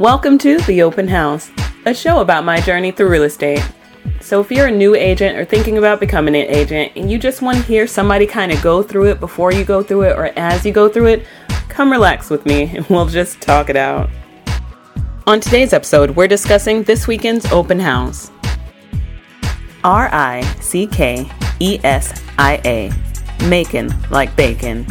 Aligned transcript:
Welcome 0.00 0.38
to 0.38 0.56
The 0.62 0.80
Open 0.80 1.06
House, 1.06 1.50
a 1.84 1.92
show 1.92 2.22
about 2.22 2.42
my 2.42 2.58
journey 2.62 2.90
through 2.90 3.10
real 3.10 3.24
estate. 3.24 3.62
So, 4.22 4.40
if 4.40 4.50
you're 4.50 4.68
a 4.68 4.70
new 4.70 4.94
agent 4.94 5.36
or 5.36 5.44
thinking 5.44 5.76
about 5.76 6.00
becoming 6.00 6.34
an 6.34 6.46
agent 6.46 6.92
and 6.96 7.10
you 7.10 7.18
just 7.18 7.42
want 7.42 7.58
to 7.58 7.62
hear 7.64 7.86
somebody 7.86 8.26
kind 8.26 8.50
of 8.50 8.62
go 8.62 8.82
through 8.82 9.10
it 9.10 9.20
before 9.20 9.52
you 9.52 9.62
go 9.62 9.82
through 9.82 10.04
it 10.04 10.16
or 10.16 10.28
as 10.38 10.64
you 10.64 10.72
go 10.72 10.88
through 10.88 11.08
it, 11.08 11.26
come 11.68 11.92
relax 11.92 12.30
with 12.30 12.46
me 12.46 12.74
and 12.74 12.86
we'll 12.86 13.04
just 13.04 13.42
talk 13.42 13.68
it 13.68 13.76
out. 13.76 14.08
On 15.26 15.38
today's 15.38 15.74
episode, 15.74 16.12
we're 16.12 16.26
discussing 16.26 16.82
this 16.82 17.06
weekend's 17.06 17.44
open 17.52 17.78
house. 17.78 18.30
R 19.84 20.08
I 20.10 20.40
C 20.62 20.86
K 20.86 21.30
E 21.58 21.78
S 21.84 22.24
I 22.38 22.58
A. 22.64 22.90
Macon 23.50 23.92
like 24.08 24.34
bacon. 24.34 24.86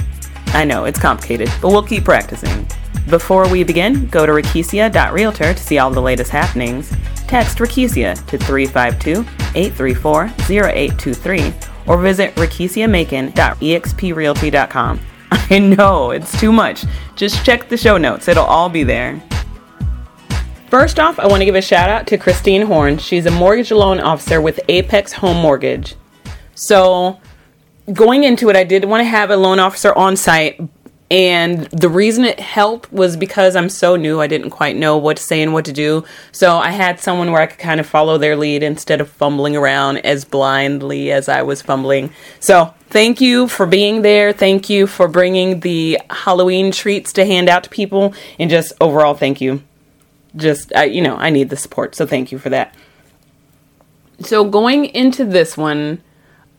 I 0.50 0.66
know, 0.66 0.86
it's 0.86 1.00
complicated, 1.00 1.50
but 1.64 1.70
we'll 1.70 1.82
keep 1.82 2.05
practicing. 2.05 2.68
Before 3.10 3.50
we 3.50 3.64
begin, 3.64 4.07
go 4.07 4.25
to 4.25 4.32
Rickesia.realtor 4.32 5.54
to 5.54 5.60
see 5.60 5.78
all 5.80 5.89
the 5.89 6.02
latest 6.02 6.32
happenings. 6.32 6.93
Text 7.28 7.60
Rickesia 7.60 8.16
to 8.28 8.38
352 8.38 9.21
834 9.56 10.25
0823 10.50 11.54
or 11.88 12.02
visit 12.02 12.36
rickesiamacon.exprealty.com. 12.36 15.00
I 15.32 15.60
know, 15.60 16.11
it's 16.11 16.39
too 16.39 16.52
much. 16.52 16.86
Just 17.16 17.44
check 17.44 17.68
the 17.68 17.78
show 17.78 17.97
notes, 17.97 18.28
it'll 18.28 18.46
all 18.46 18.70
be 18.70 18.83
there. 18.83 19.19
First 20.69 21.00
off, 21.00 21.18
I 21.18 21.25
want 21.25 21.42
to 21.42 21.46
give 21.46 21.56
a 21.56 21.64
shout 21.64 21.89
out 21.89 22.06
to 22.08 22.18
Christine 22.18 22.61
Horn. 22.61 23.00
She's 23.00 23.25
a 23.25 23.32
mortgage 23.32 23.71
loan 23.71 24.00
officer 24.00 24.39
with 24.39 24.60
Apex 24.69 25.14
Home 25.14 25.38
Mortgage. 25.38 25.96
So, 26.54 27.19
going 27.92 28.24
into 28.24 28.50
it, 28.50 28.56
I 28.56 28.64
did 28.64 28.86
want 28.86 29.02
to 29.02 29.06
have 29.06 29.32
a 29.32 29.36
loan 29.36 29.58
officer 29.58 29.96
on 29.96 30.16
site, 30.16 30.61
and 31.11 31.61
the 31.65 31.89
reason 31.89 32.23
it 32.23 32.39
helped 32.39 32.91
was 32.94 33.17
because 33.17 33.55
I'm 33.55 33.69
so 33.69 33.95
new, 33.95 34.22
I 34.22 34.27
didn't 34.27 34.52
quite 34.52 34.75
know 34.75 34.95
what 34.97 35.17
to 35.17 35.23
say 35.23 35.41
and 35.41 35.53
what 35.53 35.66
to 35.66 35.73
do. 35.73 36.05
So 36.31 36.57
I 36.57 36.69
had 36.69 36.99
someone 36.99 37.31
where 37.31 37.41
I 37.41 37.47
could 37.47 37.57
kind 37.57 37.79
of 37.79 37.88
follow 37.88 38.19
their 38.19 38.35
lead 38.35 38.61
instead 38.61 39.01
of 39.01 39.09
fumbling 39.09 39.55
around 39.55 39.97
as 39.97 40.23
blindly 40.23 41.11
as 41.11 41.27
I 41.27 41.41
was 41.41 41.63
fumbling. 41.63 42.11
So 42.39 42.75
thank 42.89 43.21
you 43.21 43.47
for 43.47 43.66
being 43.66 44.03
there. 44.03 44.33
Thank 44.33 44.69
you 44.69 44.85
for 44.85 45.07
bringing 45.07 45.61
the 45.61 45.99
Halloween 46.11 46.71
treats 46.71 47.11
to 47.13 47.25
hand 47.25 47.49
out 47.49 47.63
to 47.63 47.69
people. 47.71 48.13
And 48.38 48.51
just 48.51 48.73
overall, 48.79 49.16
thank 49.16 49.41
you. 49.41 49.63
Just, 50.35 50.71
uh, 50.75 50.81
you 50.81 51.01
know, 51.01 51.16
I 51.16 51.31
need 51.31 51.49
the 51.49 51.57
support. 51.57 51.95
So 51.95 52.05
thank 52.05 52.31
you 52.31 52.38
for 52.38 52.51
that. 52.51 52.75
So 54.21 54.44
going 54.44 54.85
into 54.85 55.25
this 55.25 55.57
one, 55.57 56.03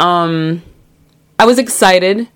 um, 0.00 0.62
I 1.38 1.46
was 1.46 1.58
excited 1.58 2.26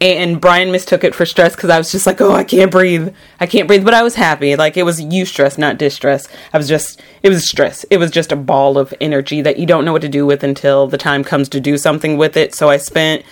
and 0.00 0.40
Brian 0.40 0.70
mistook 0.70 1.02
it 1.02 1.14
for 1.14 1.26
stress 1.26 1.56
because 1.56 1.70
I 1.70 1.78
was 1.78 1.90
just 1.90 2.06
like, 2.06 2.20
oh, 2.20 2.32
I 2.32 2.44
can't 2.44 2.70
breathe. 2.70 3.14
I 3.40 3.46
can't 3.46 3.66
breathe. 3.66 3.84
But 3.84 3.94
I 3.94 4.02
was 4.02 4.14
happy. 4.14 4.54
Like 4.54 4.76
it 4.76 4.84
was 4.84 5.00
eustress, 5.00 5.58
not 5.58 5.78
distress. 5.78 6.28
I 6.52 6.58
was 6.58 6.68
just, 6.68 7.02
it 7.22 7.28
was 7.28 7.48
stress. 7.48 7.84
It 7.84 7.96
was 7.96 8.10
just 8.10 8.30
a 8.30 8.36
ball 8.36 8.78
of 8.78 8.94
energy 9.00 9.42
that 9.42 9.58
you 9.58 9.66
don't 9.66 9.84
know 9.84 9.92
what 9.92 10.02
to 10.02 10.08
do 10.08 10.24
with 10.24 10.44
until 10.44 10.86
the 10.86 10.98
time 10.98 11.24
comes 11.24 11.48
to 11.50 11.60
do 11.60 11.76
something 11.76 12.16
with 12.16 12.36
it. 12.36 12.54
So 12.54 12.68
I 12.68 12.76
spent 12.76 13.24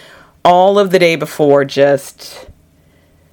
all 0.44 0.78
of 0.78 0.90
the 0.90 0.98
day 0.98 1.14
before 1.14 1.64
just 1.64 2.48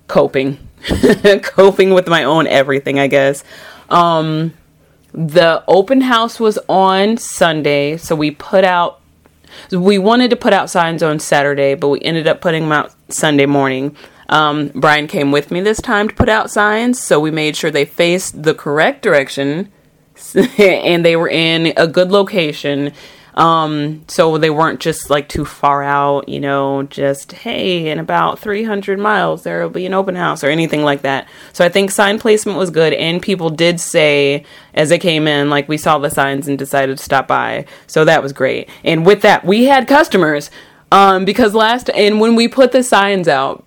coping, 0.07 0.59
coping 1.41 1.93
with 1.93 2.07
my 2.07 2.23
own 2.23 2.45
everything, 2.45 2.99
I 2.99 3.07
guess. 3.07 3.43
Um, 3.89 4.53
the 5.11 5.63
open 5.67 6.01
house 6.01 6.39
was 6.39 6.59
on 6.69 7.17
Sunday. 7.17 7.97
So 7.97 8.15
we 8.15 8.31
put 8.31 8.63
out 8.63 8.99
we 9.71 9.97
wanted 9.97 10.29
to 10.29 10.35
put 10.35 10.53
out 10.53 10.69
signs 10.69 11.03
on 11.03 11.19
Saturday, 11.19 11.75
but 11.75 11.89
we 11.89 12.01
ended 12.01 12.27
up 12.27 12.41
putting 12.41 12.63
them 12.63 12.71
out 12.71 12.93
Sunday 13.09 13.45
morning. 13.45 13.95
Um, 14.29 14.71
Brian 14.73 15.07
came 15.07 15.31
with 15.31 15.51
me 15.51 15.61
this 15.61 15.81
time 15.81 16.09
to 16.09 16.15
put 16.15 16.29
out 16.29 16.49
signs, 16.49 17.01
so 17.01 17.19
we 17.19 17.31
made 17.31 17.55
sure 17.55 17.71
they 17.71 17.85
faced 17.85 18.43
the 18.43 18.53
correct 18.53 19.01
direction 19.01 19.71
and 20.57 21.05
they 21.05 21.15
were 21.15 21.29
in 21.29 21.73
a 21.77 21.87
good 21.87 22.11
location 22.11 22.93
um, 23.35 24.03
so 24.07 24.37
they 24.37 24.49
weren't 24.49 24.79
just 24.79 25.09
like 25.09 25.27
too 25.27 25.45
far 25.45 25.83
out, 25.83 26.29
you 26.29 26.39
know, 26.39 26.83
just, 26.83 27.31
hey, 27.31 27.89
in 27.89 27.99
about 27.99 28.39
300 28.39 28.99
miles, 28.99 29.43
there 29.43 29.63
will 29.63 29.69
be 29.69 29.85
an 29.85 29.93
open 29.93 30.15
house 30.15 30.43
or 30.43 30.49
anything 30.49 30.83
like 30.83 31.01
that. 31.01 31.27
So 31.51 31.65
I 31.65 31.69
think 31.69 31.91
sign 31.91 32.19
placement 32.19 32.57
was 32.57 32.69
good. 32.69 32.93
And 32.93 33.21
people 33.21 33.49
did 33.49 33.79
say 33.79 34.45
as 34.73 34.89
they 34.89 34.99
came 34.99 35.27
in, 35.27 35.49
like, 35.49 35.67
we 35.67 35.77
saw 35.77 35.97
the 35.97 36.09
signs 36.09 36.47
and 36.47 36.57
decided 36.57 36.97
to 36.97 37.03
stop 37.03 37.27
by. 37.27 37.65
So 37.87 38.05
that 38.05 38.21
was 38.21 38.33
great. 38.33 38.69
And 38.83 39.05
with 39.05 39.21
that, 39.23 39.45
we 39.45 39.65
had 39.65 39.87
customers. 39.87 40.51
Um, 40.91 41.25
because 41.25 41.55
last, 41.55 41.89
and 41.89 42.19
when 42.19 42.35
we 42.35 42.47
put 42.47 42.71
the 42.71 42.83
signs 42.83 43.27
out, 43.27 43.65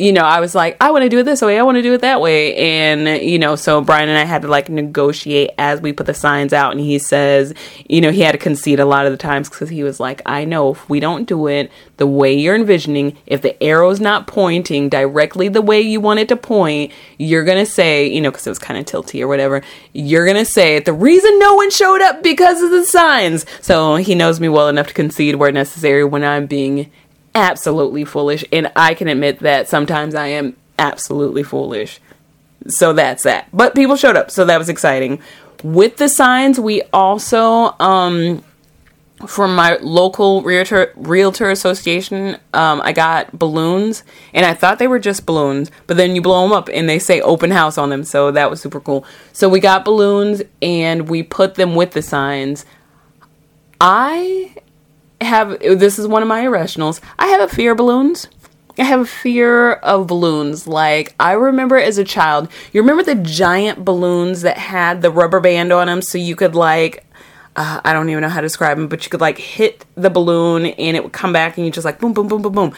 you 0.00 0.14
know, 0.14 0.22
I 0.22 0.40
was 0.40 0.54
like, 0.54 0.78
I 0.80 0.90
want 0.92 1.02
to 1.02 1.10
do 1.10 1.18
it 1.18 1.24
this 1.24 1.42
way, 1.42 1.58
I 1.58 1.62
want 1.62 1.76
to 1.76 1.82
do 1.82 1.92
it 1.92 2.00
that 2.00 2.22
way. 2.22 2.56
And, 2.56 3.22
you 3.22 3.38
know, 3.38 3.54
so 3.54 3.82
Brian 3.82 4.08
and 4.08 4.16
I 4.16 4.24
had 4.24 4.42
to 4.42 4.48
like 4.48 4.70
negotiate 4.70 5.50
as 5.58 5.82
we 5.82 5.92
put 5.92 6.06
the 6.06 6.14
signs 6.14 6.54
out. 6.54 6.72
And 6.72 6.80
he 6.80 6.98
says, 6.98 7.52
you 7.86 8.00
know, 8.00 8.10
he 8.10 8.22
had 8.22 8.32
to 8.32 8.38
concede 8.38 8.80
a 8.80 8.86
lot 8.86 9.04
of 9.04 9.12
the 9.12 9.18
times 9.18 9.50
because 9.50 9.68
he 9.68 9.82
was 9.82 10.00
like, 10.00 10.22
I 10.24 10.46
know 10.46 10.70
if 10.70 10.88
we 10.88 11.00
don't 11.00 11.26
do 11.26 11.48
it 11.48 11.70
the 11.98 12.06
way 12.06 12.32
you're 12.32 12.54
envisioning, 12.54 13.18
if 13.26 13.42
the 13.42 13.62
arrow's 13.62 14.00
not 14.00 14.26
pointing 14.26 14.88
directly 14.88 15.48
the 15.48 15.60
way 15.60 15.82
you 15.82 16.00
want 16.00 16.18
it 16.18 16.28
to 16.28 16.36
point, 16.36 16.92
you're 17.18 17.44
going 17.44 17.62
to 17.62 17.70
say, 17.70 18.08
you 18.08 18.22
know, 18.22 18.30
because 18.30 18.46
it 18.46 18.50
was 18.50 18.58
kind 18.58 18.80
of 18.80 18.86
tilty 18.86 19.20
or 19.20 19.28
whatever, 19.28 19.60
you're 19.92 20.24
going 20.24 20.38
to 20.38 20.50
say, 20.50 20.80
the 20.80 20.94
reason 20.94 21.38
no 21.38 21.54
one 21.54 21.70
showed 21.70 22.00
up 22.00 22.22
because 22.22 22.62
of 22.62 22.70
the 22.70 22.86
signs. 22.86 23.44
So 23.60 23.96
he 23.96 24.14
knows 24.14 24.40
me 24.40 24.48
well 24.48 24.68
enough 24.68 24.86
to 24.86 24.94
concede 24.94 25.34
where 25.34 25.52
necessary 25.52 26.04
when 26.04 26.24
I'm 26.24 26.46
being 26.46 26.90
absolutely 27.34 28.04
foolish. 28.04 28.44
And 28.52 28.70
I 28.76 28.94
can 28.94 29.08
admit 29.08 29.40
that 29.40 29.68
sometimes 29.68 30.14
I 30.14 30.28
am 30.28 30.56
absolutely 30.78 31.42
foolish. 31.42 32.00
So 32.68 32.92
that's 32.92 33.22
that. 33.22 33.48
But 33.52 33.74
people 33.74 33.96
showed 33.96 34.16
up, 34.16 34.30
so 34.30 34.44
that 34.44 34.58
was 34.58 34.68
exciting. 34.68 35.20
With 35.62 35.96
the 35.96 36.08
signs, 36.08 36.58
we 36.58 36.82
also 36.92 37.74
um 37.80 38.42
from 39.26 39.54
my 39.54 39.76
local 39.82 40.42
realtor 40.42 40.92
realtor 40.96 41.50
association, 41.50 42.38
um, 42.54 42.80
I 42.82 42.92
got 42.92 43.38
balloons, 43.38 44.02
and 44.32 44.46
I 44.46 44.54
thought 44.54 44.78
they 44.78 44.88
were 44.88 44.98
just 44.98 45.26
balloons, 45.26 45.70
but 45.86 45.96
then 45.96 46.14
you 46.14 46.22
blow 46.22 46.42
them 46.42 46.52
up 46.52 46.70
and 46.72 46.88
they 46.88 46.98
say 46.98 47.20
open 47.20 47.50
house 47.50 47.76
on 47.76 47.90
them, 47.90 48.04
so 48.04 48.30
that 48.30 48.50
was 48.50 48.60
super 48.60 48.80
cool. 48.80 49.04
So 49.32 49.48
we 49.48 49.60
got 49.60 49.84
balloons 49.84 50.42
and 50.62 51.08
we 51.08 51.22
put 51.22 51.56
them 51.56 51.74
with 51.74 51.92
the 51.92 52.02
signs. 52.02 52.64
I 53.80 54.54
have 55.20 55.58
this 55.60 55.98
is 55.98 56.06
one 56.06 56.22
of 56.22 56.28
my 56.28 56.42
irrationals. 56.42 57.00
I 57.18 57.26
have 57.28 57.40
a 57.40 57.54
fear 57.54 57.72
of 57.72 57.78
balloons. 57.78 58.28
I 58.78 58.84
have 58.84 59.00
a 59.00 59.06
fear 59.06 59.72
of 59.72 60.06
balloons. 60.06 60.66
Like 60.66 61.14
I 61.20 61.32
remember 61.32 61.76
as 61.76 61.98
a 61.98 62.04
child, 62.04 62.48
you 62.72 62.80
remember 62.80 63.02
the 63.02 63.14
giant 63.14 63.84
balloons 63.84 64.42
that 64.42 64.56
had 64.56 65.02
the 65.02 65.10
rubber 65.10 65.40
band 65.40 65.72
on 65.72 65.86
them, 65.86 66.02
so 66.02 66.18
you 66.18 66.36
could 66.36 66.54
like. 66.54 67.04
Uh, 67.56 67.80
I 67.84 67.92
don't 67.92 68.08
even 68.08 68.22
know 68.22 68.28
how 68.28 68.40
to 68.40 68.46
describe 68.46 68.78
them, 68.78 68.86
but 68.86 69.04
you 69.04 69.10
could 69.10 69.20
like 69.20 69.36
hit 69.36 69.84
the 69.96 70.08
balloon 70.08 70.66
and 70.66 70.96
it 70.96 71.02
would 71.02 71.12
come 71.12 71.32
back 71.32 71.56
and 71.56 71.66
you 71.66 71.72
just 71.72 71.84
like 71.84 71.98
boom, 71.98 72.12
boom, 72.12 72.28
boom, 72.28 72.42
boom, 72.42 72.52
boom. 72.52 72.72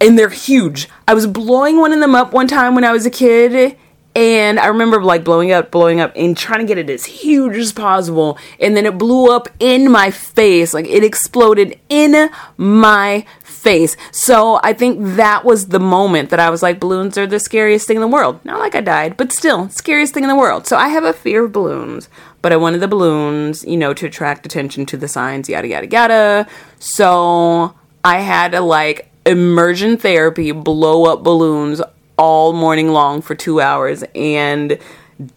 And 0.00 0.18
they're 0.18 0.30
huge. 0.30 0.88
I 1.06 1.12
was 1.12 1.26
blowing 1.26 1.76
one 1.76 1.92
of 1.92 2.00
them 2.00 2.14
up 2.14 2.32
one 2.32 2.48
time 2.48 2.74
when 2.74 2.82
I 2.82 2.92
was 2.92 3.04
a 3.04 3.10
kid 3.10 3.76
and 4.14 4.60
I 4.60 4.66
remember 4.66 5.02
like 5.02 5.24
blowing 5.24 5.52
up, 5.52 5.70
blowing 5.70 6.00
up, 6.00 6.12
and 6.14 6.36
trying 6.36 6.60
to 6.60 6.66
get 6.66 6.76
it 6.76 6.90
as 6.90 7.04
huge 7.04 7.56
as 7.56 7.72
possible. 7.72 8.38
And 8.60 8.76
then 8.76 8.84
it 8.84 8.98
blew 8.98 9.34
up 9.34 9.48
in 9.58 9.90
my 9.90 10.10
face. 10.10 10.74
Like 10.74 10.86
it 10.86 11.02
exploded 11.02 11.78
in 11.88 12.30
my 12.58 13.24
face. 13.42 13.96
So 14.10 14.60
I 14.62 14.74
think 14.74 14.98
that 15.16 15.44
was 15.44 15.68
the 15.68 15.80
moment 15.80 16.30
that 16.30 16.40
I 16.40 16.50
was 16.50 16.62
like, 16.62 16.78
balloons 16.78 17.16
are 17.16 17.26
the 17.26 17.40
scariest 17.40 17.86
thing 17.86 17.96
in 17.96 18.02
the 18.02 18.08
world. 18.08 18.44
Not 18.44 18.58
like 18.58 18.74
I 18.74 18.82
died, 18.82 19.16
but 19.16 19.32
still, 19.32 19.70
scariest 19.70 20.12
thing 20.12 20.24
in 20.24 20.28
the 20.28 20.36
world. 20.36 20.66
So 20.66 20.76
I 20.76 20.88
have 20.88 21.04
a 21.04 21.14
fear 21.14 21.44
of 21.44 21.52
balloons. 21.52 22.08
But 22.42 22.52
I 22.52 22.56
wanted 22.56 22.80
the 22.80 22.88
balloons, 22.88 23.64
you 23.64 23.76
know, 23.76 23.94
to 23.94 24.06
attract 24.06 24.44
attention 24.44 24.84
to 24.86 24.96
the 24.96 25.08
signs, 25.08 25.48
yada, 25.48 25.68
yada, 25.68 25.86
yada. 25.86 26.48
So 26.80 27.74
I 28.04 28.18
had 28.18 28.52
to 28.52 28.60
like 28.60 29.10
immersion 29.24 29.96
therapy, 29.96 30.50
blow 30.50 31.04
up 31.04 31.22
balloons 31.22 31.80
all 32.16 32.52
morning 32.52 32.88
long 32.88 33.22
for 33.22 33.34
two 33.34 33.60
hours. 33.60 34.04
And 34.14 34.78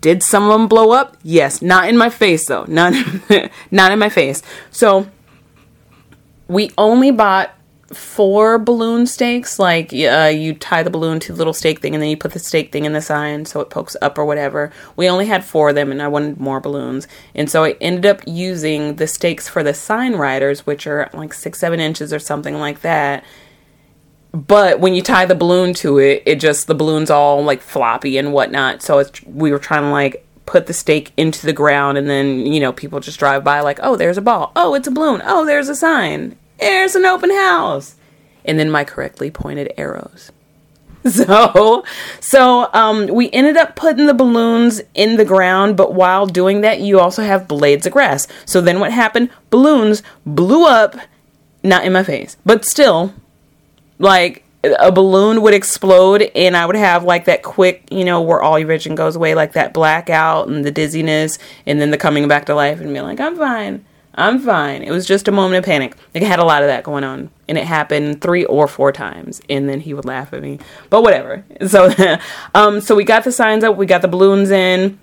did 0.01 0.23
some 0.23 0.43
of 0.43 0.51
them 0.51 0.67
blow 0.67 0.91
up? 0.91 1.17
Yes. 1.23 1.61
Not 1.61 1.89
in 1.89 1.97
my 1.97 2.09
face, 2.09 2.47
though. 2.47 2.65
Not, 2.67 2.93
not 3.71 3.91
in 3.91 3.99
my 3.99 4.09
face. 4.09 4.41
So 4.71 5.09
we 6.47 6.71
only 6.77 7.11
bought 7.11 7.55
four 7.93 8.57
balloon 8.57 9.05
stakes. 9.05 9.59
Like 9.59 9.93
uh, 9.93 10.31
you 10.33 10.53
tie 10.53 10.83
the 10.83 10.89
balloon 10.89 11.19
to 11.21 11.31
the 11.31 11.37
little 11.37 11.53
stake 11.53 11.79
thing, 11.79 11.93
and 11.93 12.01
then 12.01 12.09
you 12.09 12.17
put 12.17 12.33
the 12.33 12.39
stake 12.39 12.71
thing 12.71 12.85
in 12.85 12.93
the 12.93 13.01
sign 13.01 13.45
so 13.45 13.61
it 13.61 13.69
pokes 13.69 13.95
up 14.01 14.17
or 14.17 14.25
whatever. 14.25 14.71
We 14.95 15.07
only 15.07 15.27
had 15.27 15.43
four 15.43 15.69
of 15.69 15.75
them, 15.75 15.91
and 15.91 16.01
I 16.01 16.07
wanted 16.07 16.39
more 16.39 16.59
balloons, 16.59 17.07
and 17.33 17.49
so 17.49 17.63
I 17.63 17.71
ended 17.81 18.05
up 18.05 18.21
using 18.25 18.95
the 18.95 19.07
stakes 19.07 19.47
for 19.47 19.63
the 19.63 19.73
sign 19.73 20.15
riders, 20.15 20.65
which 20.65 20.87
are 20.87 21.09
like 21.13 21.33
six, 21.33 21.59
seven 21.59 21.79
inches 21.79 22.13
or 22.13 22.19
something 22.19 22.55
like 22.55 22.81
that 22.81 23.23
but 24.35 24.81
when 24.81 24.93
you 24.93 25.01
tie 25.01 25.25
the 25.25 25.33
balloon 25.33 25.73
to 25.75 25.97
it, 25.97 26.23
it 26.25 26.41
just 26.41 26.67
the 26.67 26.75
balloon's 26.75 27.09
all 27.09 27.41
like 27.43 27.61
floppy 27.61 28.17
and 28.17 28.33
whatnot. 28.33 28.81
So 28.81 28.99
it's 28.99 29.23
we 29.23 29.51
were 29.51 29.59
trying 29.59 29.83
to 29.83 29.89
like 29.89 30.27
put 30.45 30.67
the 30.67 30.73
stake 30.73 31.13
into 31.15 31.45
the 31.45 31.53
ground, 31.53 31.97
and 31.97 32.09
then 32.09 32.45
you 32.45 32.59
know 32.59 32.73
people 32.73 32.99
just 32.99 33.17
drive 33.17 33.43
by 33.43 33.61
like, 33.61 33.79
oh, 33.81 33.95
there's 33.95 34.17
a 34.17 34.21
ball, 34.21 34.51
oh, 34.55 34.73
it's 34.73 34.87
a 34.87 34.91
balloon, 34.91 35.21
oh, 35.23 35.45
there's 35.45 35.69
a 35.69 35.75
sign, 35.75 36.35
there's 36.59 36.95
an 36.95 37.05
open 37.05 37.31
house, 37.31 37.95
and 38.43 38.59
then 38.59 38.69
my 38.69 38.83
correctly 38.83 39.31
pointed 39.31 39.73
arrows. 39.77 40.31
So, 41.05 41.83
so 42.19 42.67
um, 42.73 43.05
we 43.05 43.29
ended 43.29 43.57
up 43.57 43.75
putting 43.75 44.07
the 44.07 44.13
balloons 44.15 44.81
in 44.95 45.17
the 45.17 45.23
ground, 45.23 45.77
but 45.77 45.93
while 45.93 46.25
doing 46.25 46.61
that, 46.61 46.79
you 46.79 46.99
also 46.99 47.21
have 47.21 47.47
blades 47.47 47.85
of 47.85 47.93
grass. 47.93 48.27
So 48.45 48.59
then 48.59 48.79
what 48.79 48.91
happened? 48.91 49.29
Balloons 49.51 50.01
blew 50.25 50.65
up, 50.65 50.95
not 51.61 51.85
in 51.85 51.93
my 51.93 52.01
face, 52.01 52.37
but 52.43 52.65
still, 52.65 53.13
like 53.99 54.43
a 54.63 54.91
balloon 54.91 55.41
would 55.41 55.53
explode 55.53 56.23
and 56.35 56.57
I 56.57 56.65
would 56.65 56.75
have 56.75 57.03
like 57.03 57.25
that 57.25 57.43
quick, 57.43 57.87
you 57.91 58.03
know, 58.03 58.21
where 58.21 58.41
all 58.41 58.57
your 58.57 58.67
vision 58.67 58.95
goes 58.95 59.15
away, 59.15 59.35
like 59.35 59.53
that 59.53 59.73
blackout 59.73 60.47
and 60.47 60.65
the 60.65 60.71
dizziness, 60.71 61.37
and 61.65 61.79
then 61.79 61.91
the 61.91 61.97
coming 61.97 62.27
back 62.27 62.45
to 62.45 62.55
life 62.55 62.79
and 62.79 62.91
being 62.91 63.05
like, 63.05 63.19
I'm 63.19 63.37
fine. 63.37 63.85
I'm 64.17 64.39
fine. 64.39 64.81
It 64.81 64.91
was 64.91 65.05
just 65.05 65.27
a 65.27 65.31
moment 65.31 65.57
of 65.57 65.65
panic. 65.65 65.95
Like 66.13 66.23
I 66.23 66.27
had 66.27 66.39
a 66.39 66.45
lot 66.45 66.63
of 66.63 66.69
that 66.69 66.85
going 66.85 67.03
on, 67.03 67.29
and 67.49 67.57
it 67.57 67.65
happened 67.65 68.21
three 68.21 68.45
or 68.45 68.67
four 68.67 68.93
times, 68.93 69.41
and 69.49 69.67
then 69.67 69.81
he 69.81 69.93
would 69.93 70.05
laugh 70.05 70.33
at 70.33 70.41
me. 70.41 70.59
But 70.89 71.01
whatever. 71.01 71.43
So, 71.67 71.93
um, 72.53 72.79
so 72.79 72.95
we 72.95 73.03
got 73.03 73.23
the 73.23 73.31
signs 73.31 73.63
up, 73.63 73.75
we 73.75 73.85
got 73.85 74.01
the 74.01 74.07
balloons 74.07 74.51
in, 74.51 74.99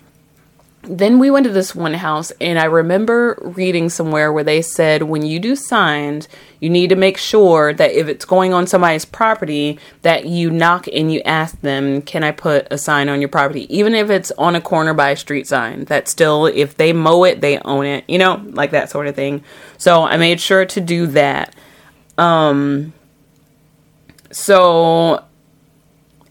then 0.84 1.20
we 1.20 1.31
went 1.31 1.46
to 1.46 1.52
this 1.52 1.76
one 1.76 1.94
house 1.94 2.32
and 2.40 2.58
I 2.58 2.64
remember 2.64 3.38
reading 3.40 3.88
somewhere 3.88 4.32
where 4.32 4.43
they 4.43 4.62
said 4.62 5.05
when 5.05 5.25
you 5.25 5.38
do 5.38 5.55
signs, 5.55 6.29
you 6.58 6.69
need 6.70 6.88
to 6.88 6.96
make 6.96 7.19
sure 7.19 7.73
that 7.73 7.93
if 7.93 8.08
it's 8.08 8.25
going 8.25 8.52
on 8.52 8.67
somebody's 8.67 9.05
property 9.05 9.79
that 10.02 10.26
you 10.26 10.50
knock 10.50 10.88
and 10.88 11.12
you 11.12 11.20
ask 11.25 11.61
them, 11.61 12.02
"Can 12.02 12.25
I 12.25 12.32
put 12.32 12.67
a 12.70 12.79
sign 12.79 13.08
on 13.08 13.20
your 13.20 13.29
property?" 13.29 13.67
Even 13.75 13.94
if 13.94 14.11
it's 14.11 14.32
on 14.37 14.56
a 14.56 14.61
corner 14.61 14.93
by 14.93 15.11
a 15.11 15.17
street 15.17 15.46
sign. 15.46 15.84
That 15.84 16.08
still 16.08 16.46
if 16.46 16.76
they 16.76 16.93
mow 16.93 17.25
it, 17.25 17.40
they 17.40 17.58
own 17.58 17.87
it, 17.87 18.05
you 18.08 18.19
know, 18.19 18.43
like 18.50 18.73
that 18.73 18.90
sort 18.90 19.06
of 19.06 19.14
thing. 19.14 19.44
So, 19.79 20.02
I 20.02 20.17
made 20.17 20.40
sure 20.40 20.64
to 20.64 20.81
do 20.81 21.06
that. 21.08 21.55
Um 22.19 22.93
so 24.32 25.23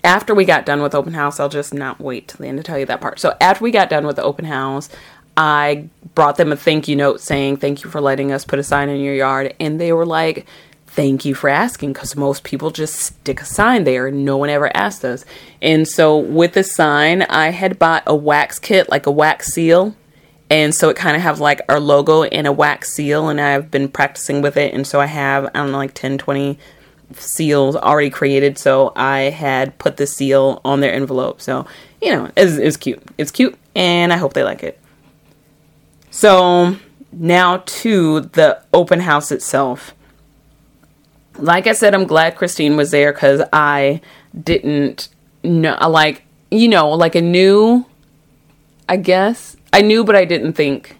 after 0.03 0.33
we 0.33 0.45
got 0.45 0.65
done 0.65 0.81
with 0.81 0.95
open 0.95 1.13
house, 1.13 1.39
I'll 1.39 1.49
just 1.49 1.73
not 1.73 1.99
wait 1.99 2.27
till 2.27 2.39
the 2.39 2.47
end 2.47 2.57
to 2.57 2.63
tell 2.63 2.79
you 2.79 2.85
that 2.87 3.01
part. 3.01 3.19
So 3.19 3.35
after 3.39 3.63
we 3.63 3.71
got 3.71 3.89
done 3.89 4.05
with 4.05 4.15
the 4.15 4.23
open 4.23 4.45
house, 4.45 4.89
I 5.37 5.89
brought 6.15 6.37
them 6.37 6.51
a 6.51 6.55
thank 6.55 6.87
you 6.87 6.95
note 6.95 7.21
saying 7.21 7.57
thank 7.57 7.83
you 7.83 7.89
for 7.89 8.01
letting 8.01 8.31
us 8.31 8.45
put 8.45 8.59
a 8.59 8.63
sign 8.63 8.89
in 8.89 9.01
your 9.01 9.15
yard, 9.15 9.53
and 9.59 9.79
they 9.79 9.93
were 9.93 10.05
like, 10.05 10.45
"Thank 10.87 11.23
you 11.23 11.35
for 11.35 11.49
asking," 11.49 11.93
because 11.93 12.15
most 12.15 12.43
people 12.43 12.69
just 12.69 12.95
stick 12.95 13.41
a 13.41 13.45
sign 13.45 13.83
there. 13.85 14.11
No 14.11 14.37
one 14.37 14.49
ever 14.49 14.75
asked 14.75 15.05
us, 15.05 15.23
and 15.61 15.87
so 15.87 16.17
with 16.17 16.53
the 16.53 16.63
sign, 16.63 17.21
I 17.23 17.51
had 17.51 17.79
bought 17.79 18.03
a 18.05 18.15
wax 18.15 18.59
kit, 18.59 18.89
like 18.89 19.05
a 19.05 19.11
wax 19.11 19.53
seal. 19.53 19.95
And 20.49 20.75
so 20.75 20.89
it 20.89 20.97
kind 20.97 21.15
of 21.15 21.21
have 21.21 21.39
like 21.39 21.61
our 21.69 21.79
logo 21.79 22.23
and 22.23 22.45
a 22.45 22.51
wax 22.51 22.91
seal, 22.91 23.29
and 23.29 23.39
I've 23.39 23.71
been 23.71 23.87
practicing 23.87 24.41
with 24.41 24.57
it. 24.57 24.73
And 24.73 24.85
so 24.85 24.99
I 24.99 25.05
have, 25.05 25.45
I 25.45 25.59
don't 25.59 25.71
know, 25.71 25.77
like 25.77 25.93
10, 25.93 26.17
20 26.17 26.59
seals 27.15 27.75
already 27.75 28.09
created, 28.09 28.57
so 28.57 28.93
I 28.95 29.21
had 29.21 29.77
put 29.77 29.97
the 29.97 30.07
seal 30.07 30.61
on 30.63 30.79
their 30.79 30.93
envelope. 30.93 31.41
So, 31.41 31.65
you 32.01 32.11
know, 32.11 32.31
it's, 32.35 32.53
it's 32.53 32.77
cute. 32.77 33.01
It's 33.17 33.31
cute, 33.31 33.57
and 33.75 34.11
I 34.11 34.17
hope 34.17 34.33
they 34.33 34.43
like 34.43 34.63
it. 34.63 34.79
So, 36.09 36.75
now 37.11 37.63
to 37.65 38.21
the 38.21 38.61
open 38.73 39.01
house 39.01 39.31
itself. 39.31 39.93
Like 41.37 41.67
I 41.67 41.73
said, 41.73 41.93
I'm 41.93 42.05
glad 42.05 42.35
Christine 42.35 42.77
was 42.77 42.91
there 42.91 43.13
because 43.13 43.41
I 43.51 44.01
didn't 44.39 45.09
know, 45.43 45.77
like, 45.89 46.23
you 46.49 46.67
know, 46.67 46.89
like 46.91 47.15
a 47.15 47.21
new, 47.21 47.85
I 48.87 48.97
guess. 48.97 49.55
I 49.73 49.81
knew, 49.81 50.03
but 50.03 50.15
I 50.15 50.25
didn't 50.25 50.53
think 50.53 50.97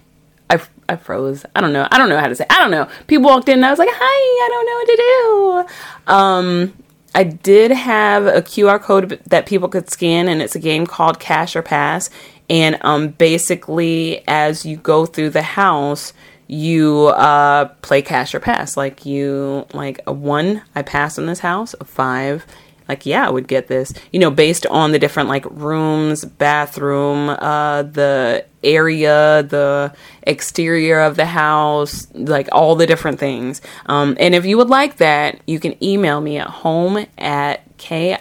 I 0.48 0.60
froze. 0.96 1.44
I 1.54 1.60
don't 1.60 1.72
know. 1.72 1.86
I 1.90 1.98
don't 1.98 2.08
know 2.08 2.18
how 2.18 2.28
to 2.28 2.34
say. 2.34 2.46
I 2.50 2.58
don't 2.58 2.70
know. 2.70 2.88
People 3.06 3.24
walked 3.24 3.48
in 3.48 3.56
and 3.56 3.66
I 3.66 3.70
was 3.70 3.78
like, 3.78 3.88
"Hi, 3.90 4.04
I 4.44 4.48
don't 4.50 4.66
know 4.66 4.76
what 4.76 4.88
to 4.88 5.66
do." 6.06 6.12
Um, 6.14 6.84
I 7.14 7.24
did 7.24 7.70
have 7.70 8.26
a 8.26 8.42
QR 8.42 8.80
code 8.80 9.20
that 9.26 9.46
people 9.46 9.68
could 9.68 9.90
scan, 9.90 10.28
and 10.28 10.40
it's 10.40 10.54
a 10.54 10.60
game 10.60 10.86
called 10.86 11.20
Cash 11.20 11.56
or 11.56 11.62
Pass. 11.62 12.10
And 12.48 12.78
um, 12.82 13.08
basically, 13.08 14.26
as 14.26 14.66
you 14.66 14.76
go 14.76 15.06
through 15.06 15.30
the 15.30 15.42
house, 15.42 16.12
you 16.46 17.06
uh, 17.08 17.66
play 17.82 18.02
Cash 18.02 18.34
or 18.34 18.40
Pass. 18.40 18.76
Like 18.76 19.06
you, 19.06 19.66
like 19.72 20.00
a 20.06 20.12
one, 20.12 20.62
I 20.74 20.82
pass 20.82 21.18
in 21.18 21.26
this 21.26 21.40
house. 21.40 21.74
A 21.80 21.84
five, 21.84 22.46
like 22.88 23.06
yeah 23.06 23.26
i 23.26 23.30
would 23.30 23.48
get 23.48 23.68
this 23.68 23.92
you 24.12 24.18
know 24.18 24.30
based 24.30 24.66
on 24.66 24.92
the 24.92 24.98
different 24.98 25.28
like 25.28 25.44
rooms 25.50 26.24
bathroom 26.24 27.30
uh 27.30 27.82
the 27.82 28.44
area 28.64 29.42
the 29.42 29.92
exterior 30.22 31.00
of 31.00 31.16
the 31.16 31.26
house 31.26 32.06
like 32.14 32.48
all 32.52 32.74
the 32.74 32.86
different 32.86 33.18
things. 33.18 33.60
Um 33.86 34.16
and 34.20 34.34
if 34.34 34.44
you 34.44 34.56
would 34.56 34.70
like 34.70 34.96
that 34.96 35.40
you 35.46 35.60
can 35.60 35.82
email 35.82 36.20
me 36.20 36.38
at 36.38 36.48
home 36.48 37.06
at 37.18 37.62
ki 37.78 38.12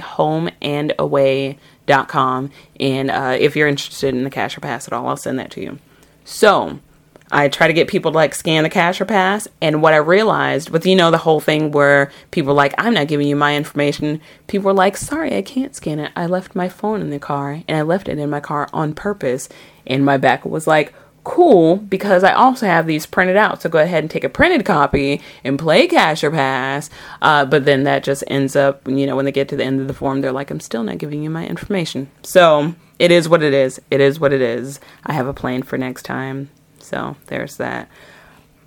home 0.00 0.50
and 0.62 0.92
away.com 0.98 2.50
and 2.78 3.10
uh 3.10 3.36
if 3.38 3.56
you're 3.56 3.68
interested 3.68 4.14
in 4.14 4.24
the 4.24 4.30
cash 4.30 4.56
or 4.56 4.60
pass 4.60 4.86
at 4.86 4.92
all 4.92 5.06
i'll 5.08 5.16
send 5.16 5.38
that 5.38 5.50
to 5.52 5.60
you. 5.60 5.78
So 6.24 6.80
I 7.30 7.48
try 7.48 7.66
to 7.66 7.72
get 7.72 7.88
people 7.88 8.12
to 8.12 8.16
like 8.16 8.34
scan 8.34 8.64
the 8.64 8.70
cash 8.70 9.00
or 9.00 9.04
pass. 9.04 9.46
And 9.60 9.82
what 9.82 9.94
I 9.94 9.98
realized 9.98 10.70
with, 10.70 10.86
you 10.86 10.96
know, 10.96 11.10
the 11.10 11.18
whole 11.18 11.40
thing 11.40 11.70
where 11.70 12.10
people 12.30 12.54
like, 12.54 12.74
I'm 12.78 12.94
not 12.94 13.08
giving 13.08 13.28
you 13.28 13.36
my 13.36 13.56
information. 13.56 14.20
People 14.46 14.66
were 14.66 14.74
like, 14.74 14.96
sorry, 14.96 15.36
I 15.36 15.42
can't 15.42 15.74
scan 15.74 16.00
it. 16.00 16.12
I 16.16 16.26
left 16.26 16.54
my 16.54 16.68
phone 16.68 17.00
in 17.00 17.10
the 17.10 17.18
car 17.18 17.62
and 17.66 17.76
I 17.76 17.82
left 17.82 18.08
it 18.08 18.18
in 18.18 18.30
my 18.30 18.40
car 18.40 18.68
on 18.72 18.94
purpose. 18.94 19.48
And 19.86 20.04
my 20.04 20.16
back 20.16 20.44
was 20.44 20.66
like, 20.66 20.92
cool, 21.22 21.76
because 21.76 22.24
I 22.24 22.32
also 22.32 22.66
have 22.66 22.86
these 22.86 23.06
printed 23.06 23.36
out. 23.36 23.62
So 23.62 23.68
go 23.68 23.78
ahead 23.78 24.02
and 24.02 24.10
take 24.10 24.24
a 24.24 24.28
printed 24.28 24.64
copy 24.64 25.20
and 25.44 25.58
play 25.58 25.86
cash 25.86 26.24
or 26.24 26.30
pass. 26.30 26.90
Uh, 27.20 27.44
but 27.44 27.64
then 27.64 27.84
that 27.84 28.02
just 28.02 28.24
ends 28.26 28.56
up, 28.56 28.88
you 28.88 29.06
know, 29.06 29.16
when 29.16 29.24
they 29.24 29.32
get 29.32 29.48
to 29.50 29.56
the 29.56 29.64
end 29.64 29.80
of 29.80 29.86
the 29.88 29.94
form, 29.94 30.20
they're 30.20 30.32
like, 30.32 30.50
I'm 30.50 30.60
still 30.60 30.82
not 30.82 30.98
giving 30.98 31.22
you 31.22 31.30
my 31.30 31.46
information. 31.46 32.10
So 32.22 32.74
it 32.98 33.10
is 33.10 33.28
what 33.28 33.42
it 33.42 33.52
is. 33.52 33.80
It 33.90 34.00
is 34.00 34.18
what 34.18 34.32
it 34.32 34.40
is. 34.40 34.80
I 35.04 35.12
have 35.12 35.26
a 35.26 35.34
plan 35.34 35.62
for 35.62 35.76
next 35.76 36.04
time. 36.04 36.50
So 36.90 37.14
there's 37.26 37.56
that. 37.58 37.88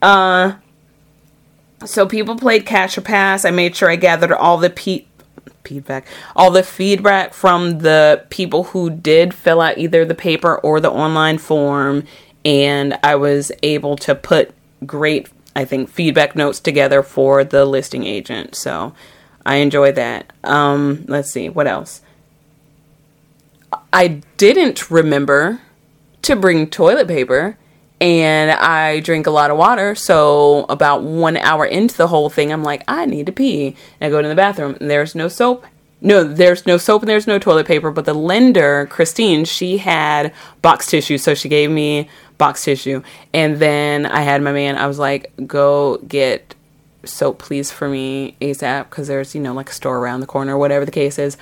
Uh, 0.02 0.54
so 1.84 2.08
people 2.08 2.38
played 2.38 2.66
Cash 2.66 2.98
or 2.98 3.02
Pass. 3.02 3.44
I 3.44 3.52
made 3.52 3.75
sure 3.75 3.90
I 3.90 3.98
gathered 3.98 4.31
all 4.31 4.58
the 4.58 4.70
pe- 4.70 5.04
feedback, 5.66 6.08
all 6.34 6.50
the 6.50 6.64
feedback 6.64 7.34
from 7.34 7.80
the 7.80 8.25
people 8.30 8.64
who 8.64 8.90
did 8.90 9.34
fill 9.34 9.60
out 9.60 9.78
either 9.78 10.06
the 10.06 10.16
paper 10.16 10.58
or 10.60 10.80
the 10.80 10.90
online 10.90 11.38
form, 11.38 12.06
and 12.46 12.98
I 13.04 13.16
was 13.16 13.52
able 13.62 13.98
to 13.98 14.16
put 14.16 14.54
great, 14.86 15.28
I 15.54 15.66
think, 15.66 15.90
feedback 15.90 16.34
notes 16.34 16.62
together 16.62 17.04
for 17.04 17.44
the 17.44 17.66
listing 17.66 18.06
agent. 18.06 18.56
So 18.56 18.94
I 19.46 19.58
enjoyed 19.58 19.96
that. 19.96 20.31
Um, 20.46 21.04
let's 21.10 21.30
see 21.30 21.50
what 21.50 21.68
else. 21.68 22.02
I 23.92 24.22
didn't 24.38 24.89
remember 24.89 25.60
to 26.22 26.38
bring 26.38 26.70
toilet 26.70 27.10
paper 27.10 27.58
and 28.02 28.52
I 28.52 29.00
drink 29.00 29.28
a 29.28 29.32
lot 29.32 29.52
of 29.52 29.58
water. 29.58 29.96
So 29.96 30.66
about 30.70 31.04
one 31.04 31.38
hour 31.38 31.66
into 31.66 31.96
the 31.96 32.08
whole 32.08 32.30
thing, 32.30 32.52
I'm 32.52 32.64
like, 32.64 32.84
I 32.88 33.06
need 33.06 33.26
to 33.28 33.32
pee. 33.32 33.76
And 34.00 34.08
I 34.08 34.10
go 34.10 34.22
to 34.22 34.28
the 34.28 34.36
bathroom, 34.36 34.78
and 34.80 34.90
there's 34.90 35.16
no 35.16 35.28
soap. 35.28 35.66
No, 36.02 36.26
there's 36.26 36.66
no 36.66 36.78
soap 36.78 37.04
and 37.04 37.10
there's 37.10 37.28
no 37.28 37.40
toilet 37.40 37.66
paper. 37.66 37.90
But 37.90 38.04
the 38.04 38.14
lender, 38.14 38.88
Christine, 38.88 39.46
she 39.46 39.78
had 39.78 40.34
box 40.62 40.88
tissue, 40.88 41.18
so 41.18 41.34
she 41.34 41.48
gave 41.48 41.72
me 41.72 42.10
box 42.38 42.66
tissue. 42.66 43.02
And 43.34 43.58
then 43.60 44.06
I 44.06 44.22
had 44.22 44.42
my 44.42 44.52
man. 44.52 44.76
I 44.78 44.88
was 44.88 45.00
like, 45.00 45.32
go 45.48 45.98
get 46.00 46.56
soap, 47.06 47.40
please, 47.40 47.72
for 47.72 47.88
me 47.88 48.36
ASAP, 48.42 48.90
because 48.90 49.08
there's 49.08 49.34
you 49.34 49.40
know 49.40 49.54
like 49.54 49.70
a 49.70 49.74
store 49.74 49.98
around 49.98 50.20
the 50.20 50.28
corner, 50.28 50.58
whatever 50.58 50.84
the 50.84 50.92
case 50.92 51.18
is. 51.18 51.38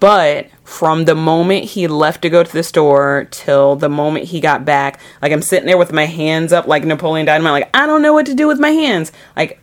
But 0.00 0.48
from 0.64 1.04
the 1.04 1.14
moment 1.14 1.64
he 1.64 1.88
left 1.88 2.22
to 2.22 2.30
go 2.30 2.42
to 2.42 2.52
the 2.52 2.62
store 2.62 3.26
till 3.30 3.76
the 3.76 3.88
moment 3.88 4.26
he 4.26 4.40
got 4.40 4.64
back, 4.64 5.00
like 5.20 5.32
I'm 5.32 5.42
sitting 5.42 5.66
there 5.66 5.78
with 5.78 5.92
my 5.92 6.06
hands 6.06 6.52
up 6.52 6.66
like 6.66 6.84
Napoleon 6.84 7.26
Dynamite, 7.26 7.52
like 7.52 7.70
I 7.74 7.86
don't 7.86 8.02
know 8.02 8.12
what 8.12 8.26
to 8.26 8.34
do 8.34 8.46
with 8.46 8.60
my 8.60 8.70
hands. 8.70 9.12
Like 9.36 9.60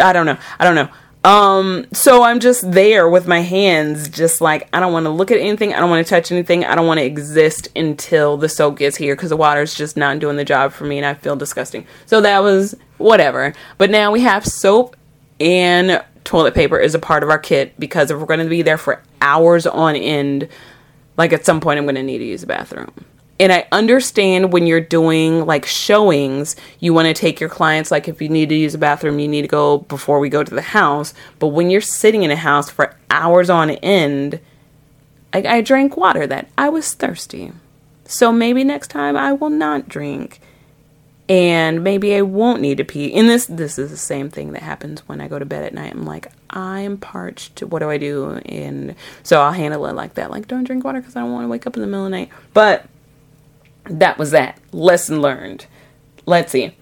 I 0.00 0.12
don't 0.12 0.26
know. 0.26 0.38
I 0.58 0.64
don't 0.64 0.74
know. 0.74 0.88
Um, 1.24 1.86
so 1.90 2.22
I'm 2.22 2.38
just 2.38 2.70
there 2.70 3.08
with 3.08 3.26
my 3.26 3.40
hands, 3.40 4.10
just 4.10 4.42
like 4.42 4.68
I 4.74 4.80
don't 4.80 4.92
want 4.92 5.04
to 5.04 5.10
look 5.10 5.30
at 5.30 5.38
anything, 5.38 5.72
I 5.72 5.80
don't 5.80 5.88
want 5.88 6.06
to 6.06 6.10
touch 6.10 6.30
anything, 6.30 6.66
I 6.66 6.74
don't 6.74 6.86
want 6.86 7.00
to 7.00 7.06
exist 7.06 7.68
until 7.74 8.36
the 8.36 8.48
soap 8.48 8.76
gets 8.76 8.98
here 8.98 9.16
because 9.16 9.30
the 9.30 9.36
water's 9.36 9.74
just 9.74 9.96
not 9.96 10.18
doing 10.18 10.36
the 10.36 10.44
job 10.44 10.72
for 10.72 10.84
me 10.84 10.98
and 10.98 11.06
I 11.06 11.14
feel 11.14 11.34
disgusting. 11.34 11.86
So 12.04 12.20
that 12.20 12.42
was 12.42 12.74
whatever. 12.98 13.54
But 13.78 13.90
now 13.90 14.12
we 14.12 14.20
have 14.20 14.44
soap 14.44 14.96
and 15.40 16.04
toilet 16.24 16.54
paper 16.54 16.78
is 16.78 16.94
a 16.94 16.98
part 16.98 17.22
of 17.22 17.30
our 17.30 17.38
kit 17.38 17.78
because 17.78 18.10
if 18.10 18.18
we're 18.18 18.26
going 18.26 18.40
to 18.40 18.46
be 18.46 18.62
there 18.62 18.78
for 18.78 19.02
hours 19.20 19.66
on 19.66 19.94
end, 19.94 20.48
like 21.16 21.32
at 21.32 21.44
some 21.44 21.60
point 21.60 21.78
I'm 21.78 21.84
going 21.84 21.94
to 21.94 22.02
need 22.02 22.18
to 22.18 22.24
use 22.24 22.42
a 22.42 22.46
bathroom. 22.46 22.92
And 23.40 23.52
I 23.52 23.66
understand 23.72 24.52
when 24.52 24.66
you're 24.66 24.80
doing 24.80 25.44
like 25.44 25.66
showings, 25.66 26.54
you 26.78 26.94
want 26.94 27.08
to 27.08 27.14
take 27.14 27.40
your 27.40 27.48
clients, 27.48 27.90
like 27.90 28.06
if 28.06 28.22
you 28.22 28.28
need 28.28 28.48
to 28.48 28.54
use 28.54 28.74
a 28.74 28.78
bathroom, 28.78 29.18
you 29.18 29.28
need 29.28 29.42
to 29.42 29.48
go 29.48 29.78
before 29.78 30.20
we 30.20 30.28
go 30.28 30.44
to 30.44 30.54
the 30.54 30.62
house. 30.62 31.14
But 31.40 31.48
when 31.48 31.68
you're 31.68 31.80
sitting 31.80 32.22
in 32.22 32.30
a 32.30 32.36
house 32.36 32.70
for 32.70 32.96
hours 33.10 33.50
on 33.50 33.70
end, 33.70 34.40
I, 35.32 35.42
I 35.56 35.60
drank 35.62 35.96
water 35.96 36.26
that 36.28 36.48
I 36.56 36.68
was 36.68 36.94
thirsty. 36.94 37.52
So 38.04 38.30
maybe 38.30 38.62
next 38.62 38.88
time 38.88 39.16
I 39.16 39.32
will 39.32 39.50
not 39.50 39.88
drink 39.88 40.40
and 41.28 41.82
maybe 41.82 42.14
I 42.14 42.22
won't 42.22 42.60
need 42.60 42.78
to 42.78 42.84
pee. 42.84 43.14
And 43.14 43.28
this 43.28 43.46
this 43.46 43.78
is 43.78 43.90
the 43.90 43.96
same 43.96 44.28
thing 44.28 44.52
that 44.52 44.62
happens 44.62 45.00
when 45.08 45.20
I 45.20 45.28
go 45.28 45.38
to 45.38 45.44
bed 45.44 45.64
at 45.64 45.72
night. 45.74 45.92
I'm 45.92 46.04
like, 46.04 46.30
I'm 46.50 46.98
parched. 46.98 47.62
What 47.62 47.78
do 47.78 47.90
I 47.90 47.98
do? 47.98 48.40
And 48.46 48.94
so 49.22 49.40
I'll 49.40 49.52
handle 49.52 49.86
it 49.86 49.94
like 49.94 50.14
that. 50.14 50.30
Like, 50.30 50.48
don't 50.48 50.64
drink 50.64 50.84
water 50.84 51.00
because 51.00 51.16
I 51.16 51.20
don't 51.20 51.32
want 51.32 51.44
to 51.44 51.48
wake 51.48 51.66
up 51.66 51.76
in 51.76 51.80
the 51.80 51.86
middle 51.86 52.04
of 52.04 52.10
the 52.10 52.16
night. 52.16 52.30
But 52.52 52.86
that 53.84 54.18
was 54.18 54.32
that. 54.32 54.58
Lesson 54.72 55.20
learned. 55.22 55.66
Let's 56.26 56.52
see. 56.52 56.76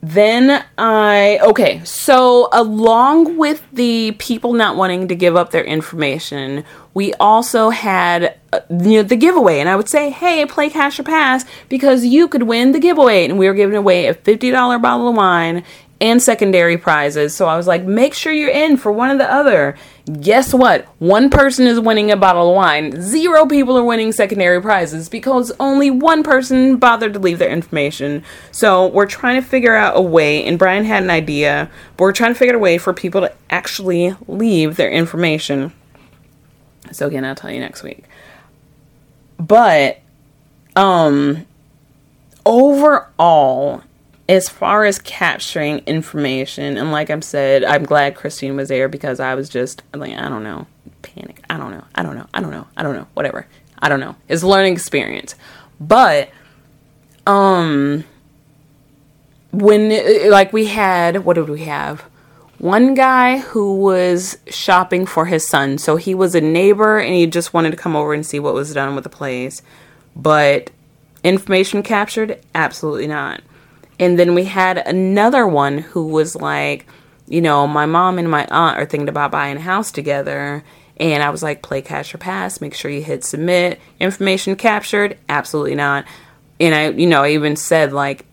Then 0.00 0.64
I, 0.76 1.40
okay, 1.42 1.82
so 1.84 2.48
along 2.52 3.36
with 3.36 3.66
the 3.72 4.12
people 4.18 4.52
not 4.52 4.76
wanting 4.76 5.08
to 5.08 5.16
give 5.16 5.34
up 5.34 5.50
their 5.50 5.64
information, 5.64 6.64
we 6.94 7.14
also 7.14 7.70
had 7.70 8.38
uh, 8.52 8.60
you 8.70 8.98
know, 8.98 9.02
the 9.02 9.16
giveaway. 9.16 9.58
And 9.58 9.68
I 9.68 9.74
would 9.74 9.88
say, 9.88 10.10
hey, 10.10 10.46
play 10.46 10.70
Cash 10.70 11.00
or 11.00 11.02
Pass 11.02 11.44
because 11.68 12.04
you 12.04 12.28
could 12.28 12.44
win 12.44 12.72
the 12.72 12.78
giveaway. 12.78 13.24
And 13.24 13.38
we 13.38 13.46
were 13.48 13.54
giving 13.54 13.76
away 13.76 14.06
a 14.06 14.14
$50 14.14 14.80
bottle 14.80 15.08
of 15.08 15.16
wine 15.16 15.64
and 16.00 16.22
secondary 16.22 16.78
prizes. 16.78 17.34
So 17.34 17.46
I 17.46 17.56
was 17.56 17.66
like, 17.66 17.84
make 17.84 18.14
sure 18.14 18.32
you're 18.32 18.50
in 18.50 18.76
for 18.76 18.92
one 18.92 19.10
or 19.10 19.18
the 19.18 19.30
other. 19.30 19.76
Guess 20.08 20.54
what? 20.54 20.86
One 21.00 21.28
person 21.28 21.66
is 21.66 21.78
winning 21.78 22.10
a 22.10 22.16
bottle 22.16 22.48
of 22.48 22.56
wine. 22.56 23.02
Zero 23.02 23.44
people 23.46 23.76
are 23.76 23.84
winning 23.84 24.12
secondary 24.12 24.60
prizes 24.62 25.08
because 25.08 25.52
only 25.60 25.90
one 25.90 26.22
person 26.22 26.76
bothered 26.76 27.12
to 27.12 27.18
leave 27.18 27.38
their 27.38 27.50
information. 27.50 28.24
So 28.50 28.86
we're 28.86 29.06
trying 29.06 29.40
to 29.40 29.46
figure 29.46 29.74
out 29.74 29.98
a 29.98 30.00
way, 30.00 30.44
and 30.44 30.58
Brian 30.58 30.84
had 30.84 31.02
an 31.02 31.10
idea, 31.10 31.70
but 31.96 32.04
we're 32.04 32.12
trying 32.12 32.32
to 32.32 32.38
figure 32.38 32.54
out 32.54 32.58
a 32.58 32.60
way 32.60 32.78
for 32.78 32.94
people 32.94 33.20
to 33.20 33.32
actually 33.50 34.14
leave 34.26 34.76
their 34.76 34.90
information. 34.90 35.72
So 36.90 37.06
again, 37.06 37.24
I'll 37.24 37.34
tell 37.34 37.50
you 37.50 37.60
next 37.60 37.82
week. 37.82 38.04
But 39.38 40.00
um 40.74 41.44
overall 42.46 43.82
as 44.28 44.48
far 44.48 44.84
as 44.84 44.98
capturing 44.98 45.78
information, 45.80 46.76
and 46.76 46.92
like 46.92 47.08
I 47.08 47.18
said, 47.20 47.64
I'm 47.64 47.84
glad 47.84 48.14
Christine 48.14 48.56
was 48.56 48.68
there 48.68 48.88
because 48.88 49.20
I 49.20 49.34
was 49.34 49.48
just 49.48 49.82
like, 49.94 50.12
I 50.12 50.28
don't 50.28 50.44
know, 50.44 50.66
panic. 51.02 51.42
I 51.48 51.56
don't 51.56 51.70
know. 51.70 51.84
I 51.94 52.02
don't 52.02 52.14
know. 52.14 52.26
I 52.34 52.40
don't 52.42 52.50
know. 52.50 52.66
I 52.76 52.82
don't 52.82 52.94
know. 52.94 53.06
Whatever. 53.14 53.46
I 53.78 53.88
don't 53.88 54.00
know. 54.00 54.16
It's 54.28 54.42
a 54.42 54.46
learning 54.46 54.74
experience. 54.74 55.34
But, 55.80 56.30
um, 57.26 58.04
when, 59.50 60.30
like, 60.30 60.52
we 60.52 60.66
had, 60.66 61.24
what 61.24 61.34
did 61.34 61.48
we 61.48 61.64
have? 61.64 62.02
One 62.58 62.94
guy 62.94 63.38
who 63.38 63.76
was 63.76 64.36
shopping 64.48 65.06
for 65.06 65.26
his 65.26 65.46
son. 65.46 65.78
So 65.78 65.96
he 65.96 66.14
was 66.14 66.34
a 66.34 66.40
neighbor 66.40 66.98
and 66.98 67.14
he 67.14 67.26
just 67.26 67.54
wanted 67.54 67.70
to 67.70 67.76
come 67.76 67.94
over 67.94 68.12
and 68.12 68.26
see 68.26 68.40
what 68.40 68.52
was 68.52 68.74
done 68.74 68.94
with 68.94 69.04
the 69.04 69.10
place. 69.10 69.62
But 70.16 70.70
information 71.22 71.82
captured? 71.84 72.40
Absolutely 72.54 73.06
not. 73.06 73.42
And 73.98 74.18
then 74.18 74.34
we 74.34 74.44
had 74.44 74.78
another 74.78 75.46
one 75.46 75.78
who 75.78 76.06
was 76.06 76.36
like, 76.36 76.86
you 77.26 77.40
know, 77.40 77.66
my 77.66 77.86
mom 77.86 78.18
and 78.18 78.30
my 78.30 78.46
aunt 78.50 78.78
are 78.78 78.86
thinking 78.86 79.08
about 79.08 79.30
buying 79.30 79.56
a 79.56 79.60
house 79.60 79.90
together. 79.90 80.64
And 80.98 81.22
I 81.22 81.30
was 81.30 81.42
like, 81.42 81.62
play 81.62 81.82
cash 81.82 82.14
or 82.14 82.18
pass, 82.18 82.60
make 82.60 82.74
sure 82.74 82.90
you 82.90 83.02
hit 83.02 83.24
submit. 83.24 83.80
Information 84.00 84.56
captured? 84.56 85.18
Absolutely 85.28 85.74
not. 85.74 86.04
And 86.58 86.74
I, 86.74 86.90
you 86.90 87.06
know, 87.06 87.22
I 87.22 87.30
even 87.30 87.54
said, 87.56 87.92
like, 87.92 88.24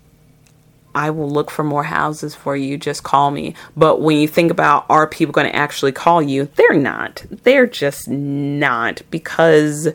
I 0.96 1.10
will 1.10 1.30
look 1.30 1.52
for 1.52 1.64
more 1.64 1.84
houses 1.84 2.34
for 2.34 2.56
you. 2.56 2.78
Just 2.78 3.04
call 3.04 3.30
me. 3.30 3.54
But 3.76 4.02
when 4.02 4.18
you 4.18 4.28
think 4.28 4.50
about 4.50 4.86
are 4.90 5.06
people 5.06 5.34
going 5.34 5.48
to 5.48 5.56
actually 5.56 5.92
call 5.92 6.22
you, 6.22 6.46
they're 6.56 6.74
not. 6.74 7.26
They're 7.30 7.68
just 7.68 8.08
not 8.08 9.02
because 9.12 9.90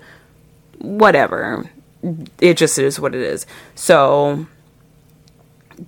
whatever. 0.79 1.71
It 2.39 2.59
just 2.59 2.79
is 2.79 3.00
what 3.00 3.15
it 3.15 3.23
is. 3.23 3.47
So 3.75 4.47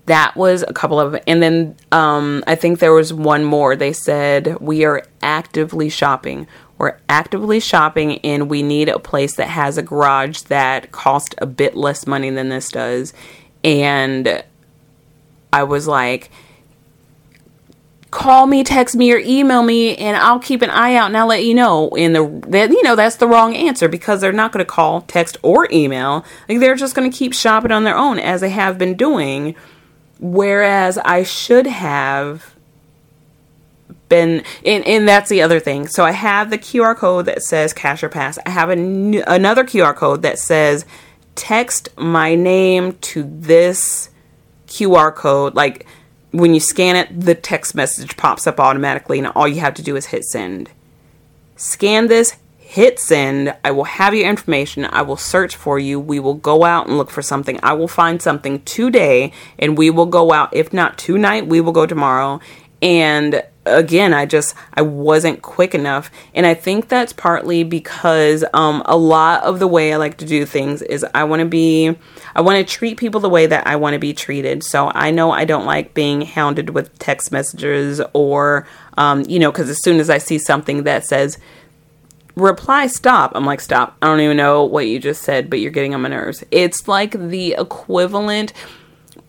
that 0.07 0.37
was 0.37 0.65
a 0.67 0.73
couple 0.73 0.99
of 0.99 1.21
and 1.27 1.43
then 1.43 1.77
um, 1.91 2.43
i 2.47 2.55
think 2.55 2.79
there 2.79 2.93
was 2.93 3.13
one 3.13 3.45
more. 3.45 3.77
They 3.77 3.93
said 3.93 4.59
we 4.61 4.85
are 4.85 5.03
actively 5.23 5.89
shopping. 5.89 6.47
We're 6.79 6.99
actively 7.09 7.61
shopping 7.61 8.19
and 8.19 8.51
we 8.51 8.63
need 8.63 8.89
a 8.89 8.99
place 8.99 9.37
that 9.37 9.49
has 9.49 9.79
a 9.79 9.83
garage 9.83 10.43
that 10.43 10.91
cost 10.91 11.35
a 11.39 11.47
bit 11.47 11.77
less 11.77 12.07
money 12.07 12.31
than 12.31 12.49
this 12.49 12.71
does. 12.71 13.13
And 13.65 14.43
i 15.53 15.63
was 15.63 15.87
like 15.87 16.31
call 18.11 18.47
me 18.47 18.63
text 18.63 18.95
me 18.95 19.13
or 19.13 19.19
email 19.19 19.63
me 19.63 19.97
and 19.97 20.17
i'll 20.17 20.39
keep 20.39 20.63
an 20.63 20.71
eye 20.71 20.95
out 20.95 21.07
and 21.07 21.17
i'll 21.17 21.27
let 21.27 21.45
you 21.45 21.55
know. 21.55 21.89
And 21.91 22.15
the 22.15 22.43
that 22.49 22.71
you 22.71 22.83
know 22.83 22.95
that's 22.95 23.17
the 23.17 23.27
wrong 23.27 23.57
answer 23.57 23.89
because 23.89 24.21
they're 24.21 24.33
not 24.33 24.53
going 24.53 24.65
to 24.65 24.71
call 24.71 25.01
text 25.03 25.39
or 25.43 25.67
email. 25.73 26.25
Like 26.49 26.61
they're 26.61 26.75
just 26.75 26.95
going 26.95 27.11
to 27.11 27.17
keep 27.17 27.33
shopping 27.33 27.73
on 27.73 27.85
their 27.85 27.97
own 27.97 28.19
as 28.19 28.41
they 28.41 28.51
have 28.51 28.77
been 28.79 28.95
doing 28.97 29.57
Whereas 30.23 30.99
I 30.99 31.25
should 31.25 31.67
have 31.67 32.55
been, 34.09 34.45
and, 34.65 34.87
and 34.87 35.09
that's 35.09 35.29
the 35.29 35.43
other 35.43 35.59
thing. 35.59 35.89
So 35.89 36.05
I 36.05 36.13
have 36.13 36.49
the 36.49 36.59
QR 36.59 36.97
code 36.97 37.27
that 37.27 37.43
says 37.43 37.73
Cash 37.73 38.05
or 38.05 38.09
Pass. 38.09 38.39
I 38.47 38.51
have 38.51 38.71
an, 38.71 39.17
another 39.27 39.65
QR 39.65 39.97
code 39.97 40.23
that 40.23 40.39
says 40.39 40.87
text 41.35 41.89
my 41.97 42.37
name 42.37 42.93
to 43.01 43.25
this 43.25 44.11
QR 44.69 45.13
code. 45.13 45.57
Like 45.57 45.87
when 46.31 46.55
you 46.55 46.61
scan 46.61 46.95
it, 46.95 47.21
the 47.21 47.35
text 47.35 47.75
message 47.75 48.17
pops 48.17 48.47
up 48.47 48.61
automatically, 48.61 49.19
and 49.19 49.27
all 49.27 49.49
you 49.49 49.61
have 49.61 49.75
to 49.75 49.83
do 49.83 49.97
is 49.97 50.07
hit 50.07 50.23
send. 50.23 50.71
Scan 51.57 52.07
this, 52.07 52.37
hit 52.73 52.99
send. 52.99 53.55
I 53.63 53.71
will 53.71 53.85
have 53.85 54.15
your 54.15 54.27
information. 54.31 54.87
I 54.87 55.03
will 55.03 55.19
search 55.19 55.57
for 55.57 55.79
you. 55.79 56.01
We 56.01 56.19
will 56.19 56.33
go 56.33 56.65
out 56.65 56.87
and 56.87 56.97
look 56.97 57.11
for 57.11 57.21
something. 57.21 57.61
I 57.63 57.75
will 57.75 57.87
find 57.87 58.23
something 58.23 58.63
today 58.63 59.35
and 59.59 59.77
we 59.77 59.91
will 59.91 60.07
go 60.07 60.33
out. 60.33 60.49
If 60.55 60.73
not 60.73 60.97
tonight, 60.97 61.47
we 61.47 61.61
will 61.61 61.73
go 61.73 61.85
tomorrow. 61.85 62.41
And 62.81 63.43
again, 63.67 64.15
I 64.15 64.25
just 64.25 64.55
I 64.73 64.81
wasn't 64.81 65.43
quick 65.43 65.75
enough. 65.75 66.11
And 66.35 66.47
I 66.47 66.55
think 66.55 66.89
that's 66.89 67.13
partly 67.13 67.63
because 67.63 68.43
um 68.55 68.83
a 68.87 68.97
lot 68.97 69.43
of 69.45 69.59
the 69.59 69.69
way 69.69 69.93
I 69.93 69.99
like 69.99 70.17
to 70.17 70.25
do 70.25 70.47
things 70.47 70.81
is 70.81 71.05
I 71.15 71.25
want 71.25 71.41
to 71.41 71.47
be 71.47 71.95
I 72.35 72.41
want 72.41 72.57
to 72.57 72.65
treat 72.65 72.97
people 72.97 73.21
the 73.21 73.29
way 73.29 73.47
that 73.47 73.67
I 73.67 73.77
want 73.77 73.93
to 73.93 74.01
be 74.01 74.15
treated. 74.15 74.65
So 74.65 74.91
I 74.95 75.11
know 75.11 75.31
I 75.31 75.45
don't 75.45 75.67
like 75.67 75.93
being 75.93 76.23
hounded 76.23 76.71
with 76.71 76.99
text 76.99 77.33
messages 77.33 78.01
or 78.15 78.67
um 78.97 79.25
you 79.29 79.39
know 79.39 79.53
cuz 79.53 79.69
as 79.69 79.83
soon 79.83 80.01
as 80.01 80.09
I 80.09 80.17
see 80.17 80.39
something 80.39 80.85
that 80.85 81.05
says 81.05 81.39
reply 82.35 82.87
stop. 82.87 83.33
I'm 83.35 83.45
like, 83.45 83.61
stop. 83.61 83.97
I 84.03 84.07
don't 84.07 84.21
even 84.21 84.37
know 84.37 84.65
what 84.65 84.87
you 84.87 84.99
just 84.99 85.23
said, 85.23 85.51
but 85.51 85.61
you're 85.61 85.71
getting 85.71 85.95
on 85.95 86.03
my 86.03 86.09
nerves. 86.09 86.45
It's 86.51 86.89
like 86.89 87.13
the 87.13 87.53
equivalent. 87.59 88.53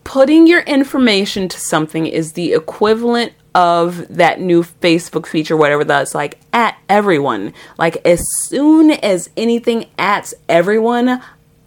Putting 0.04 0.46
your 0.46 0.60
information 0.62 1.48
to 1.48 1.58
something 1.58 2.06
is 2.06 2.32
the 2.32 2.52
equivalent 2.52 3.32
of 3.54 4.06
that 4.14 4.40
new 4.40 4.62
Facebook 4.62 5.26
feature, 5.26 5.56
whatever 5.56 5.84
that's 5.84 6.14
like, 6.14 6.38
at 6.52 6.76
everyone. 6.88 7.54
Like 7.78 7.96
as 8.04 8.22
soon 8.42 8.90
as 8.90 9.30
anything 9.36 9.86
at 9.96 10.32
everyone, 10.48 11.22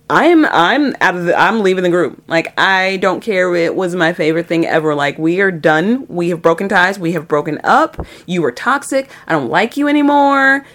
I'm 0.10 0.46
I'm 0.46 0.96
out 1.02 1.16
of 1.18 1.26
the 1.26 1.38
I'm 1.38 1.62
leaving 1.62 1.84
the 1.84 1.90
group. 1.90 2.24
Like 2.28 2.58
I 2.58 2.98
don't 2.98 3.20
care 3.20 3.54
it 3.56 3.76
was 3.76 3.94
my 3.96 4.14
favorite 4.14 4.48
thing 4.48 4.66
ever. 4.66 4.96
Like 4.96 5.18
we 5.18 5.42
are 5.42 5.52
done. 5.52 6.06
We 6.08 6.30
have 6.30 6.42
broken 6.42 6.70
ties. 6.70 6.98
We 6.98 7.12
have 7.14 7.28
broken 7.28 7.60
up. 7.64 8.06
You 8.26 8.42
were 8.42 8.54
toxic. 8.54 9.10
I 9.28 9.34
don't 9.34 9.50
like 9.50 9.76
you 9.76 9.88
anymore. 9.88 10.66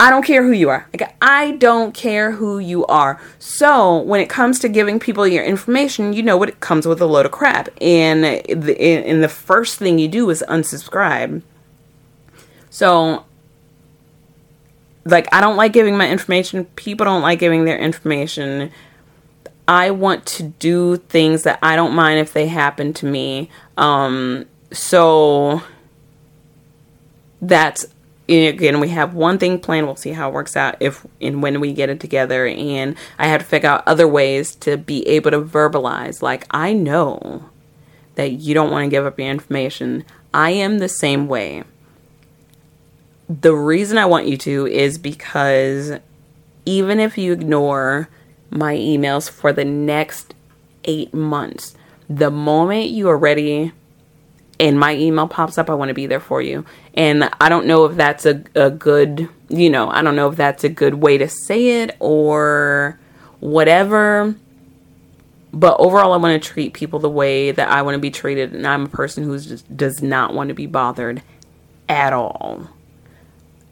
I 0.00 0.10
don't 0.10 0.24
care 0.24 0.44
who 0.44 0.52
you 0.52 0.68
are. 0.70 0.86
Like 0.92 1.14
I 1.20 1.52
don't 1.52 1.92
care 1.92 2.32
who 2.32 2.58
you 2.58 2.86
are. 2.86 3.20
So 3.38 3.98
when 3.98 4.20
it 4.20 4.28
comes 4.28 4.60
to 4.60 4.68
giving 4.68 5.00
people 5.00 5.26
your 5.26 5.44
information, 5.44 6.12
you 6.12 6.22
know 6.22 6.36
what 6.36 6.48
it 6.48 6.60
comes 6.60 6.86
with 6.86 7.00
a 7.00 7.06
load 7.06 7.26
of 7.26 7.32
crap, 7.32 7.68
and 7.80 8.22
the 8.22 8.80
and 8.80 9.22
the 9.22 9.28
first 9.28 9.78
thing 9.78 9.98
you 9.98 10.08
do 10.08 10.30
is 10.30 10.44
unsubscribe. 10.48 11.42
So 12.70 13.24
like 15.04 15.26
I 15.32 15.40
don't 15.40 15.56
like 15.56 15.72
giving 15.72 15.96
my 15.96 16.08
information. 16.08 16.66
People 16.76 17.04
don't 17.04 17.22
like 17.22 17.40
giving 17.40 17.64
their 17.64 17.78
information. 17.78 18.70
I 19.66 19.90
want 19.90 20.24
to 20.26 20.44
do 20.44 20.96
things 20.96 21.42
that 21.42 21.58
I 21.62 21.76
don't 21.76 21.94
mind 21.94 22.20
if 22.20 22.32
they 22.32 22.46
happen 22.46 22.92
to 22.94 23.06
me. 23.06 23.50
Um, 23.76 24.46
so 24.72 25.62
that's 27.42 27.86
again 28.28 28.80
we 28.80 28.88
have 28.88 29.14
one 29.14 29.38
thing 29.38 29.58
planned. 29.58 29.86
We'll 29.86 29.96
see 29.96 30.12
how 30.12 30.28
it 30.28 30.34
works 30.34 30.56
out 30.56 30.76
if 30.80 31.06
and 31.20 31.42
when 31.42 31.60
we 31.60 31.72
get 31.72 31.90
it 31.90 32.00
together. 32.00 32.46
And 32.46 32.96
i 33.18 33.26
have 33.26 33.42
to 33.42 33.46
figure 33.46 33.68
out 33.68 33.86
other 33.86 34.06
ways 34.08 34.54
to 34.56 34.76
be 34.76 35.06
able 35.08 35.30
to 35.30 35.40
verbalize 35.40 36.22
like 36.22 36.46
i 36.50 36.72
know 36.72 37.48
that 38.16 38.32
you 38.32 38.52
don't 38.52 38.70
want 38.70 38.84
to 38.84 38.90
give 38.90 39.06
up 39.06 39.18
your 39.18 39.28
information. 39.28 40.04
I 40.34 40.50
am 40.50 40.78
the 40.78 40.88
same 40.88 41.28
way. 41.28 41.64
The 43.28 43.54
reason 43.54 43.98
i 43.98 44.06
want 44.06 44.26
you 44.26 44.36
to 44.38 44.66
is 44.66 44.98
because 44.98 45.92
even 46.64 47.00
if 47.00 47.16
you 47.16 47.32
ignore 47.32 48.08
my 48.50 48.74
emails 48.74 49.28
for 49.30 49.52
the 49.52 49.64
next 49.64 50.34
eight 50.84 51.12
months 51.12 51.76
the 52.08 52.30
moment 52.30 52.88
you 52.88 53.08
are 53.08 53.18
ready 53.18 53.72
and 54.60 54.78
my 54.78 54.94
email 54.94 55.28
pops 55.28 55.58
up, 55.58 55.70
I 55.70 55.74
want 55.74 55.88
to 55.88 55.94
be 55.94 56.06
there 56.06 56.20
for 56.20 56.42
you. 56.42 56.64
And 56.98 57.30
I 57.40 57.48
don't 57.48 57.66
know 57.66 57.84
if 57.84 57.96
that's 57.96 58.26
a, 58.26 58.42
a 58.56 58.70
good, 58.70 59.28
you 59.48 59.70
know, 59.70 59.88
I 59.88 60.02
don't 60.02 60.16
know 60.16 60.28
if 60.28 60.36
that's 60.36 60.64
a 60.64 60.68
good 60.68 60.94
way 60.94 61.16
to 61.16 61.28
say 61.28 61.82
it 61.82 61.96
or 62.00 62.98
whatever. 63.38 64.34
But 65.52 65.76
overall, 65.78 66.12
I 66.12 66.16
want 66.16 66.42
to 66.42 66.48
treat 66.48 66.74
people 66.74 66.98
the 66.98 67.08
way 67.08 67.52
that 67.52 67.68
I 67.68 67.82
want 67.82 67.94
to 67.94 68.00
be 68.00 68.10
treated. 68.10 68.52
And 68.52 68.66
I'm 68.66 68.86
a 68.86 68.88
person 68.88 69.22
who 69.22 69.38
just 69.38 69.76
does 69.76 70.02
not 70.02 70.34
want 70.34 70.48
to 70.48 70.54
be 70.54 70.66
bothered 70.66 71.22
at 71.88 72.12
all 72.12 72.68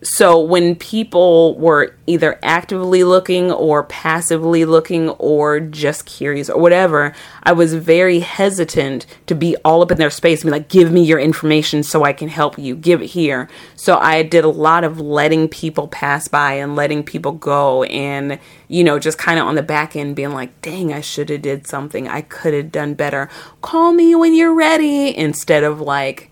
so 0.02 0.38
when 0.38 0.76
people 0.76 1.56
were 1.58 1.96
either 2.06 2.38
actively 2.42 3.02
looking 3.02 3.50
or 3.50 3.84
passively 3.84 4.66
looking 4.66 5.08
or 5.10 5.58
just 5.58 6.04
curious 6.04 6.50
or 6.50 6.60
whatever, 6.60 7.14
I 7.42 7.52
was 7.52 7.72
very 7.72 8.20
hesitant 8.20 9.06
to 9.26 9.34
be 9.34 9.56
all 9.64 9.80
up 9.80 9.90
in 9.90 9.96
their 9.96 10.10
space 10.10 10.42
and 10.42 10.48
be 10.48 10.52
like, 10.52 10.68
give 10.68 10.92
me 10.92 11.02
your 11.02 11.18
information 11.18 11.82
so 11.82 12.04
I 12.04 12.12
can 12.12 12.28
help 12.28 12.58
you. 12.58 12.76
Give 12.76 13.00
it 13.00 13.06
here. 13.06 13.48
So 13.74 13.96
I 13.96 14.22
did 14.22 14.44
a 14.44 14.50
lot 14.50 14.84
of 14.84 15.00
letting 15.00 15.48
people 15.48 15.88
pass 15.88 16.28
by 16.28 16.54
and 16.54 16.76
letting 16.76 17.02
people 17.02 17.32
go 17.32 17.84
and, 17.84 18.38
you 18.68 18.84
know, 18.84 18.98
just 18.98 19.16
kind 19.16 19.40
of 19.40 19.46
on 19.46 19.54
the 19.54 19.62
back 19.62 19.96
end 19.96 20.14
being 20.14 20.32
like, 20.32 20.60
dang, 20.60 20.92
I 20.92 21.00
should 21.00 21.30
have 21.30 21.42
did 21.42 21.66
something. 21.66 22.06
I 22.06 22.20
could 22.20 22.52
have 22.52 22.70
done 22.70 22.92
better. 22.94 23.30
Call 23.62 23.94
me 23.94 24.14
when 24.14 24.34
you're 24.34 24.54
ready 24.54 25.16
instead 25.16 25.64
of 25.64 25.80
like, 25.80 26.30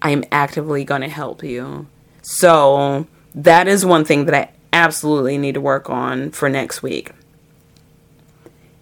I'm 0.00 0.24
actively 0.32 0.82
going 0.82 1.02
to 1.02 1.08
help 1.08 1.44
you. 1.44 1.86
So 2.34 3.06
that 3.34 3.68
is 3.68 3.84
one 3.84 4.06
thing 4.06 4.24
that 4.24 4.34
I 4.34 4.50
absolutely 4.72 5.36
need 5.36 5.54
to 5.54 5.60
work 5.60 5.90
on 5.90 6.30
for 6.30 6.48
next 6.48 6.82
week. 6.82 7.10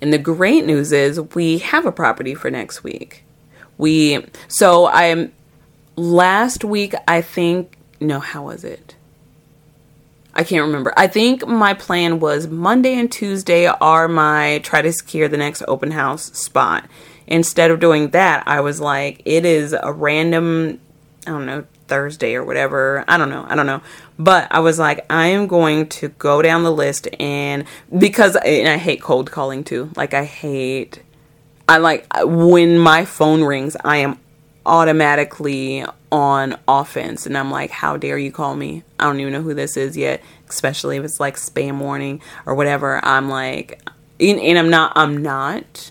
And 0.00 0.12
the 0.12 0.18
great 0.18 0.64
news 0.64 0.92
is 0.92 1.20
we 1.34 1.58
have 1.58 1.84
a 1.84 1.92
property 1.92 2.34
for 2.34 2.48
next 2.48 2.84
week. 2.84 3.24
We 3.76 4.24
so 4.46 4.86
I'm 4.86 5.32
last 5.96 6.64
week 6.64 6.94
I 7.08 7.22
think 7.22 7.76
no 8.00 8.20
how 8.20 8.44
was 8.44 8.62
it? 8.62 8.94
I 10.32 10.44
can't 10.44 10.64
remember. 10.64 10.94
I 10.96 11.08
think 11.08 11.46
my 11.46 11.74
plan 11.74 12.20
was 12.20 12.46
Monday 12.46 12.94
and 12.94 13.10
Tuesday 13.10 13.66
are 13.66 14.06
my 14.06 14.60
try 14.62 14.80
to 14.80 14.92
secure 14.92 15.26
the 15.26 15.36
next 15.36 15.64
open 15.66 15.90
house 15.90 16.32
spot. 16.38 16.88
Instead 17.26 17.72
of 17.72 17.80
doing 17.80 18.10
that, 18.10 18.44
I 18.46 18.60
was 18.60 18.80
like 18.80 19.22
it 19.24 19.44
is 19.44 19.72
a 19.72 19.92
random 19.92 20.80
I 21.26 21.30
don't 21.32 21.46
know 21.46 21.66
Thursday 21.90 22.34
or 22.34 22.44
whatever. 22.44 23.04
I 23.06 23.18
don't 23.18 23.28
know. 23.28 23.44
I 23.46 23.54
don't 23.54 23.66
know. 23.66 23.82
But 24.18 24.48
I 24.50 24.60
was 24.60 24.78
like, 24.78 25.04
I 25.10 25.26
am 25.26 25.46
going 25.46 25.88
to 25.90 26.08
go 26.08 26.40
down 26.40 26.62
the 26.62 26.72
list 26.72 27.08
and 27.18 27.64
because 27.98 28.36
and 28.36 28.68
I 28.68 28.78
hate 28.78 29.02
cold 29.02 29.30
calling 29.30 29.64
too. 29.64 29.90
Like 29.96 30.14
I 30.14 30.24
hate 30.24 31.02
I 31.68 31.76
like 31.78 32.06
when 32.22 32.78
my 32.78 33.04
phone 33.04 33.42
rings, 33.42 33.76
I 33.84 33.98
am 33.98 34.18
automatically 34.64 35.84
on 36.12 36.56
offense 36.66 37.26
and 37.26 37.36
I'm 37.36 37.50
like, 37.50 37.70
how 37.70 37.96
dare 37.96 38.18
you 38.18 38.32
call 38.32 38.56
me? 38.56 38.84
I 38.98 39.04
don't 39.04 39.20
even 39.20 39.32
know 39.32 39.42
who 39.42 39.54
this 39.54 39.76
is 39.76 39.96
yet, 39.96 40.22
especially 40.48 40.96
if 40.96 41.04
it's 41.04 41.20
like 41.20 41.36
spam 41.36 41.78
warning 41.78 42.22
or 42.46 42.54
whatever. 42.54 43.04
I'm 43.04 43.28
like 43.28 43.82
and, 44.18 44.38
and 44.38 44.58
I'm 44.58 44.70
not 44.70 44.92
I'm 44.96 45.22
not 45.22 45.90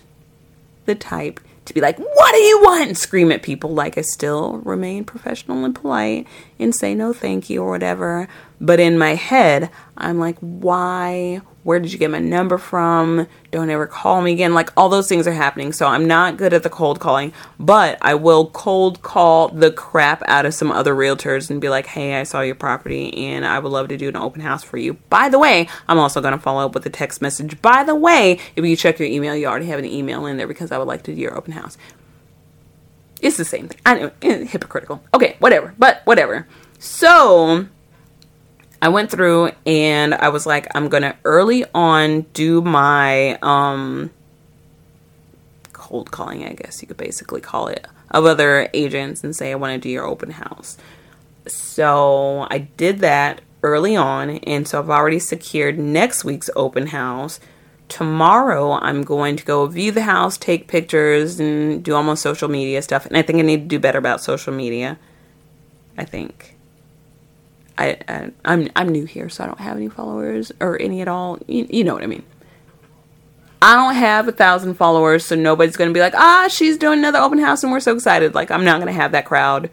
the 0.86 0.94
type 0.94 1.40
to 1.70 1.74
be 1.74 1.80
like, 1.80 1.98
what 1.98 2.32
do 2.32 2.38
you 2.38 2.60
want? 2.62 2.88
And 2.88 2.98
scream 2.98 3.32
at 3.32 3.42
people 3.42 3.70
like 3.70 3.96
I 3.96 4.02
still 4.02 4.58
remain 4.58 5.04
professional 5.04 5.64
and 5.64 5.74
polite 5.74 6.26
and 6.58 6.74
say 6.74 6.94
no 6.94 7.12
thank 7.12 7.48
you 7.48 7.62
or 7.62 7.70
whatever. 7.70 8.28
But 8.60 8.80
in 8.80 8.98
my 8.98 9.14
head, 9.14 9.70
I'm 9.96 10.18
like, 10.18 10.36
why 10.40 11.40
where 11.62 11.78
did 11.78 11.92
you 11.92 11.98
get 11.98 12.10
my 12.10 12.18
number 12.18 12.56
from? 12.56 13.26
Don't 13.50 13.68
ever 13.68 13.86
call 13.86 14.22
me 14.22 14.32
again. 14.32 14.54
Like 14.54 14.70
all 14.76 14.88
those 14.88 15.08
things 15.08 15.26
are 15.26 15.32
happening. 15.32 15.72
So 15.72 15.86
I'm 15.86 16.06
not 16.06 16.38
good 16.38 16.54
at 16.54 16.62
the 16.62 16.70
cold 16.70 17.00
calling, 17.00 17.32
but 17.58 17.98
I 18.00 18.14
will 18.14 18.46
cold 18.46 19.02
call 19.02 19.48
the 19.48 19.70
crap 19.70 20.22
out 20.26 20.46
of 20.46 20.54
some 20.54 20.72
other 20.72 20.94
realtors 20.94 21.50
and 21.50 21.60
be 21.60 21.68
like, 21.68 21.86
hey, 21.86 22.18
I 22.18 22.22
saw 22.22 22.40
your 22.40 22.54
property 22.54 23.14
and 23.26 23.44
I 23.44 23.58
would 23.58 23.70
love 23.70 23.88
to 23.88 23.98
do 23.98 24.08
an 24.08 24.16
open 24.16 24.40
house 24.40 24.62
for 24.62 24.78
you. 24.78 24.94
By 25.10 25.28
the 25.28 25.38
way, 25.38 25.68
I'm 25.86 25.98
also 25.98 26.22
going 26.22 26.32
to 26.32 26.40
follow 26.40 26.64
up 26.64 26.74
with 26.74 26.86
a 26.86 26.90
text 26.90 27.20
message. 27.20 27.60
By 27.60 27.84
the 27.84 27.94
way, 27.94 28.38
if 28.56 28.64
you 28.64 28.74
check 28.74 28.98
your 28.98 29.08
email, 29.08 29.36
you 29.36 29.46
already 29.46 29.66
have 29.66 29.78
an 29.78 29.84
email 29.84 30.24
in 30.26 30.38
there 30.38 30.48
because 30.48 30.72
I 30.72 30.78
would 30.78 30.88
like 30.88 31.02
to 31.04 31.14
do 31.14 31.20
your 31.20 31.36
open 31.36 31.52
house. 31.52 31.76
It's 33.20 33.36
the 33.36 33.44
same 33.44 33.68
thing. 33.68 33.78
I 33.84 33.94
know, 33.96 34.10
eh, 34.22 34.44
hypocritical. 34.46 35.02
Okay, 35.12 35.36
whatever. 35.40 35.74
But 35.78 36.00
whatever. 36.04 36.46
So 36.78 37.66
I 38.82 38.88
went 38.88 39.10
through 39.10 39.52
and 39.66 40.14
I 40.14 40.30
was 40.30 40.46
like, 40.46 40.66
I'm 40.74 40.88
gonna 40.88 41.16
early 41.24 41.64
on 41.74 42.22
do 42.32 42.60
my 42.62 43.38
um 43.42 44.10
cold 45.72 46.10
calling, 46.12 46.44
I 46.44 46.52
guess 46.52 46.80
you 46.80 46.88
could 46.88 46.96
basically 46.96 47.40
call 47.40 47.66
it, 47.66 47.86
of 48.12 48.24
other 48.24 48.68
agents 48.72 49.24
and 49.24 49.34
say 49.34 49.50
I 49.50 49.56
want 49.56 49.74
to 49.74 49.78
do 49.78 49.90
your 49.90 50.06
open 50.06 50.30
house. 50.30 50.78
So 51.46 52.46
I 52.48 52.58
did 52.58 53.00
that 53.00 53.40
early 53.62 53.96
on, 53.96 54.30
and 54.30 54.68
so 54.68 54.78
I've 54.78 54.88
already 54.88 55.18
secured 55.18 55.78
next 55.78 56.24
week's 56.24 56.48
open 56.54 56.88
house. 56.88 57.40
Tomorrow, 57.88 58.74
I'm 58.74 59.02
going 59.02 59.34
to 59.34 59.44
go 59.44 59.66
view 59.66 59.90
the 59.90 60.02
house, 60.02 60.38
take 60.38 60.68
pictures, 60.68 61.40
and 61.40 61.82
do 61.82 61.94
almost 61.94 62.22
social 62.22 62.48
media 62.48 62.82
stuff. 62.82 63.04
And 63.04 63.16
I 63.16 63.22
think 63.22 63.40
I 63.40 63.42
need 63.42 63.62
to 63.62 63.66
do 63.66 63.80
better 63.80 63.98
about 63.98 64.20
social 64.20 64.52
media. 64.52 64.96
I 65.98 66.04
think. 66.04 66.56
I, 67.80 67.98
I 68.08 68.30
I'm 68.44 68.68
I'm 68.76 68.88
new 68.90 69.06
here, 69.06 69.30
so 69.30 69.42
I 69.42 69.46
don't 69.46 69.58
have 69.60 69.76
any 69.76 69.88
followers 69.88 70.52
or 70.60 70.80
any 70.80 71.00
at 71.00 71.08
all. 71.08 71.38
You, 71.48 71.66
you 71.70 71.82
know 71.82 71.94
what 71.94 72.02
I 72.02 72.06
mean. 72.06 72.24
I 73.62 73.74
don't 73.74 73.94
have 73.94 74.28
a 74.28 74.32
thousand 74.32 74.74
followers, 74.74 75.24
so 75.24 75.34
nobody's 75.34 75.76
gonna 75.76 75.92
be 75.92 76.00
like, 76.00 76.14
ah, 76.14 76.48
she's 76.48 76.76
doing 76.76 76.98
another 76.98 77.18
open 77.18 77.38
house, 77.38 77.62
and 77.62 77.72
we're 77.72 77.80
so 77.80 77.94
excited. 77.94 78.34
Like, 78.34 78.50
I'm 78.50 78.64
not 78.64 78.80
gonna 78.80 78.92
have 78.92 79.12
that 79.12 79.24
crowd. 79.24 79.70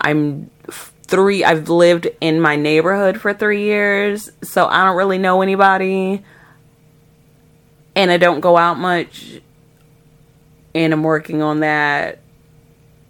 I'm 0.00 0.50
three. 0.70 1.44
I've 1.44 1.68
lived 1.68 2.08
in 2.22 2.40
my 2.40 2.56
neighborhood 2.56 3.20
for 3.20 3.34
three 3.34 3.64
years, 3.64 4.30
so 4.42 4.66
I 4.66 4.84
don't 4.84 4.96
really 4.96 5.18
know 5.18 5.42
anybody, 5.42 6.24
and 7.94 8.10
I 8.10 8.16
don't 8.16 8.40
go 8.40 8.56
out 8.56 8.78
much. 8.78 9.40
And 10.74 10.92
I'm 10.92 11.02
working 11.02 11.42
on 11.42 11.60
that 11.60 12.20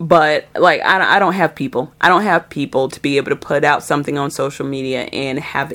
but 0.01 0.47
like 0.57 0.81
I, 0.81 1.17
I 1.17 1.19
don't 1.19 1.35
have 1.35 1.55
people. 1.55 1.93
I 2.01 2.09
don't 2.09 2.23
have 2.23 2.49
people 2.49 2.89
to 2.89 3.01
be 3.01 3.19
able 3.19 3.31
to 3.31 3.37
put 3.37 3.63
out 3.63 3.85
something 3.85 4.17
on 4.17 4.31
social 4.31 4.67
media 4.67 5.03
and 5.13 5.39
have 5.39 5.75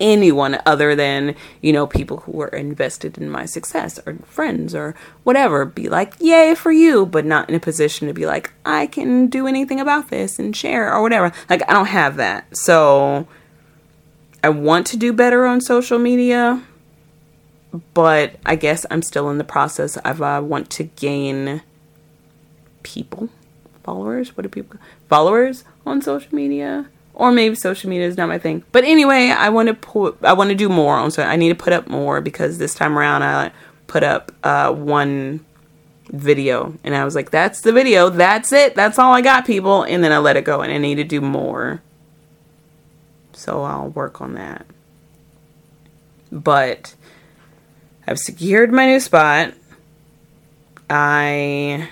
anyone 0.00 0.58
other 0.66 0.94
than 0.94 1.34
you 1.60 1.72
know 1.72 1.86
people 1.86 2.18
who 2.18 2.40
are 2.40 2.48
invested 2.48 3.18
in 3.18 3.28
my 3.28 3.44
success 3.44 3.98
or 4.06 4.14
friends 4.24 4.72
or 4.72 4.94
whatever 5.24 5.64
be 5.64 5.88
like 5.88 6.14
yay 6.20 6.54
for 6.54 6.70
you 6.70 7.04
but 7.04 7.24
not 7.24 7.48
in 7.48 7.56
a 7.56 7.58
position 7.58 8.06
to 8.06 8.14
be 8.14 8.24
like 8.24 8.52
i 8.64 8.86
can 8.86 9.26
do 9.26 9.48
anything 9.48 9.80
about 9.80 10.08
this 10.08 10.38
and 10.38 10.54
share 10.54 10.94
or 10.94 11.02
whatever. 11.02 11.32
Like 11.50 11.68
i 11.68 11.72
don't 11.72 11.86
have 11.86 12.16
that. 12.16 12.56
So 12.56 13.26
i 14.44 14.48
want 14.48 14.86
to 14.88 14.96
do 14.96 15.12
better 15.12 15.46
on 15.46 15.60
social 15.60 15.98
media 15.98 16.62
but 17.92 18.36
i 18.46 18.54
guess 18.54 18.86
i'm 18.92 19.02
still 19.02 19.28
in 19.30 19.38
the 19.38 19.44
process 19.44 19.96
of 19.96 20.22
i 20.22 20.36
uh, 20.36 20.40
want 20.40 20.70
to 20.70 20.84
gain 20.84 21.60
people, 22.88 23.28
followers. 23.82 24.36
What 24.36 24.42
do 24.42 24.48
people 24.48 24.78
followers 25.08 25.64
on 25.86 26.02
social 26.02 26.34
media? 26.34 26.88
Or 27.14 27.32
maybe 27.32 27.56
social 27.56 27.90
media 27.90 28.06
is 28.06 28.16
not 28.16 28.28
my 28.28 28.38
thing. 28.38 28.62
But 28.70 28.84
anyway, 28.84 29.30
I 29.36 29.48
want 29.48 29.68
to 29.68 29.74
put 29.74 30.18
I 30.22 30.32
want 30.32 30.50
to 30.50 30.56
do 30.56 30.68
more 30.68 30.96
on 30.96 31.10
so 31.10 31.22
I 31.22 31.36
need 31.36 31.48
to 31.48 31.54
put 31.54 31.72
up 31.72 31.88
more 31.88 32.20
because 32.20 32.58
this 32.58 32.74
time 32.74 32.96
around 32.96 33.22
I 33.22 33.52
put 33.86 34.04
up 34.04 34.32
uh, 34.44 34.72
one 34.72 35.44
video 36.10 36.74
and 36.84 36.94
I 36.94 37.04
was 37.04 37.14
like, 37.14 37.30
that's 37.30 37.60
the 37.60 37.72
video, 37.72 38.08
that's 38.08 38.52
it, 38.52 38.74
that's 38.74 38.98
all 38.98 39.12
I 39.12 39.20
got, 39.20 39.46
people. 39.46 39.82
And 39.82 40.02
then 40.02 40.12
I 40.12 40.18
let 40.18 40.36
it 40.36 40.44
go 40.44 40.60
and 40.60 40.72
I 40.72 40.78
need 40.78 40.96
to 40.96 41.04
do 41.04 41.20
more. 41.20 41.82
So 43.32 43.62
I'll 43.62 43.88
work 43.88 44.20
on 44.20 44.34
that. 44.34 44.66
But 46.30 46.94
I've 48.06 48.18
secured 48.18 48.72
my 48.72 48.86
new 48.86 49.00
spot. 49.00 49.54
I 50.88 51.88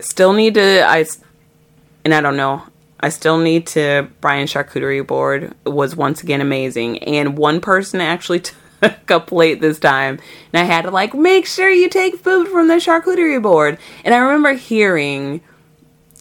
still 0.00 0.32
need 0.32 0.54
to 0.54 0.84
I 0.86 1.04
and 2.04 2.14
I 2.14 2.20
don't 2.20 2.36
know. 2.36 2.62
I 3.00 3.08
still 3.08 3.38
need 3.38 3.66
to 3.68 4.08
Brian 4.20 4.46
Charcuterie 4.46 5.06
Board 5.06 5.54
was 5.64 5.96
once 5.96 6.22
again 6.22 6.40
amazing 6.40 7.02
and 7.04 7.38
one 7.38 7.60
person 7.60 8.00
actually 8.00 8.40
took 8.82 9.10
a 9.10 9.20
plate 9.20 9.60
this 9.60 9.78
time 9.78 10.18
and 10.52 10.60
I 10.60 10.64
had 10.64 10.82
to 10.82 10.90
like 10.90 11.14
make 11.14 11.46
sure 11.46 11.70
you 11.70 11.88
take 11.88 12.16
food 12.16 12.48
from 12.48 12.68
the 12.68 12.74
charcuterie 12.74 13.42
board. 13.42 13.78
And 14.04 14.14
I 14.14 14.18
remember 14.18 14.52
hearing 14.52 15.40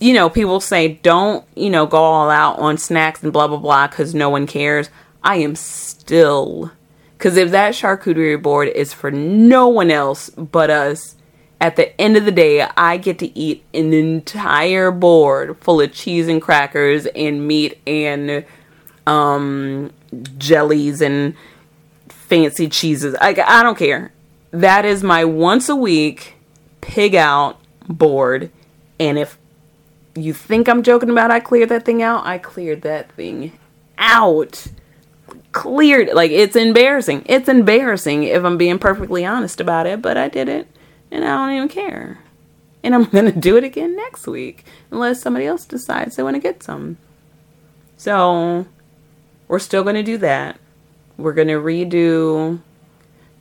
you 0.01 0.13
know, 0.13 0.29
people 0.29 0.61
say 0.61 0.99
don't, 1.03 1.45
you 1.55 1.69
know, 1.69 1.85
go 1.85 1.97
all 1.97 2.29
out 2.29 2.57
on 2.57 2.77
snacks 2.77 3.21
and 3.21 3.33
blah 3.33 3.47
blah 3.47 3.57
blah 3.57 3.87
cuz 3.87 4.15
no 4.15 4.29
one 4.29 4.47
cares. 4.47 4.89
I 5.23 5.37
am 5.37 5.55
still 5.55 6.71
cuz 7.17 7.35
if 7.35 7.51
that 7.51 7.73
charcuterie 7.73 8.41
board 8.41 8.69
is 8.69 8.93
for 8.93 9.11
no 9.11 9.67
one 9.67 9.91
else 9.91 10.29
but 10.29 10.69
us, 10.69 11.15
at 11.61 11.75
the 11.75 11.99
end 11.99 12.15
of 12.15 12.25
the 12.25 12.31
day, 12.31 12.61
I 12.61 12.97
get 12.97 13.19
to 13.19 13.37
eat 13.37 13.63
an 13.73 13.93
entire 13.93 14.91
board 14.91 15.57
full 15.57 15.81
of 15.81 15.93
cheese 15.93 16.27
and 16.27 16.41
crackers 16.41 17.05
and 17.07 17.45
meat 17.45 17.79
and 17.85 18.45
um, 19.05 19.91
jellies 20.37 21.01
and 21.01 21.35
fancy 22.07 22.69
cheeses. 22.69 23.15
I, 23.19 23.29
I 23.45 23.63
don't 23.63 23.77
care. 23.77 24.13
That 24.51 24.85
is 24.85 25.03
my 25.03 25.25
once 25.25 25.67
a 25.67 25.75
week 25.75 26.35
pig 26.79 27.13
out 27.13 27.59
board. 27.87 28.51
And 28.97 29.19
if 29.19 29.37
you 30.15 30.33
think 30.33 30.69
I'm 30.69 30.81
joking 30.81 31.09
about 31.09 31.29
I 31.29 31.41
cleared 31.41 31.69
that 31.69 31.85
thing 31.85 32.01
out, 32.01 32.25
I 32.25 32.37
cleared 32.37 32.83
that 32.83 33.11
thing 33.11 33.51
out. 33.97 34.67
Cleared 35.51 36.13
like 36.13 36.31
it's 36.31 36.55
embarrassing. 36.55 37.23
It's 37.25 37.49
embarrassing 37.49 38.23
if 38.23 38.43
I'm 38.45 38.57
being 38.57 38.79
perfectly 38.79 39.25
honest 39.25 39.59
about 39.59 39.87
it, 39.87 40.01
but 40.01 40.15
I 40.15 40.29
did 40.29 40.47
it 40.47 40.67
and 41.11 41.23
I 41.23 41.37
don't 41.37 41.55
even 41.55 41.69
care. 41.69 42.19
And 42.83 42.95
I'm 42.95 43.03
going 43.09 43.25
to 43.25 43.39
do 43.39 43.57
it 43.57 43.63
again 43.63 43.95
next 43.95 44.27
week 44.27 44.65
unless 44.91 45.21
somebody 45.21 45.45
else 45.45 45.65
decides 45.65 46.15
they 46.15 46.23
want 46.23 46.35
to 46.35 46.41
get 46.41 46.63
some. 46.63 46.97
So 47.97 48.65
we're 49.47 49.59
still 49.59 49.83
going 49.83 49.95
to 49.95 50.03
do 50.03 50.17
that. 50.19 50.59
We're 51.17 51.33
going 51.33 51.49
to 51.49 51.55
redo 51.55 52.61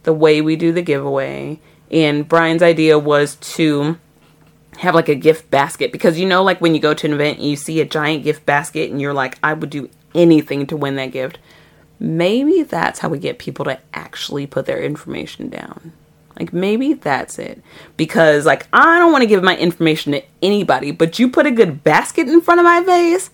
the 0.03 0.13
way 0.13 0.41
we 0.41 0.57
do 0.57 0.73
the 0.73 0.83
giveaway. 0.83 1.61
And 1.91 2.29
Brian's 2.29 2.63
idea 2.63 2.99
was 2.99 3.37
to 3.37 3.99
have 4.79 4.95
like 4.95 5.09
a 5.09 5.15
gift 5.15 5.51
basket 5.51 5.93
because 5.93 6.19
you 6.19 6.27
know, 6.27 6.43
like 6.43 6.61
when 6.61 6.75
you 6.75 6.81
go 6.81 6.95
to 6.95 7.07
an 7.07 7.13
event 7.13 7.39
and 7.39 7.47
you 7.49 7.57
see 7.57 7.81
a 7.81 7.85
giant 7.85 8.25
gift 8.25 8.47
basket 8.47 8.91
and 8.91 9.01
you're 9.01 9.15
like, 9.15 9.39
I 9.43 9.53
would 9.53 9.71
do 9.71 9.91
anything 10.15 10.67
to 10.69 10.77
win 10.77 10.97
that 10.97 11.13
gift. 11.13 11.39
Maybe 12.01 12.63
that's 12.63 13.01
how 13.01 13.09
we 13.09 13.19
get 13.19 13.39
people 13.39 13.65
to 13.65 13.79
actually 13.93 14.47
put 14.47 14.67
their 14.67 14.83
information 14.83 15.49
down. 15.49 15.93
Like 16.39 16.53
maybe 16.53 16.95
that's 16.95 17.39
it. 17.39 17.63
Because 17.97 18.47
like 18.47 18.67
I 18.73 18.99
don't 18.99 19.13
want 19.13 19.23
to 19.23 19.27
give 19.27 19.43
my 19.43 19.57
information 19.57 20.13
to 20.13 20.23
anybody, 20.43 20.93
but 20.93 21.19
you 21.19 21.29
put 21.29 21.47
a 21.47 21.51
good 21.51 21.83
basket 21.83 22.29
in 22.29 22.41
front 22.41 22.61
of 22.61 22.65
my 22.65 22.85
face, 22.85 23.31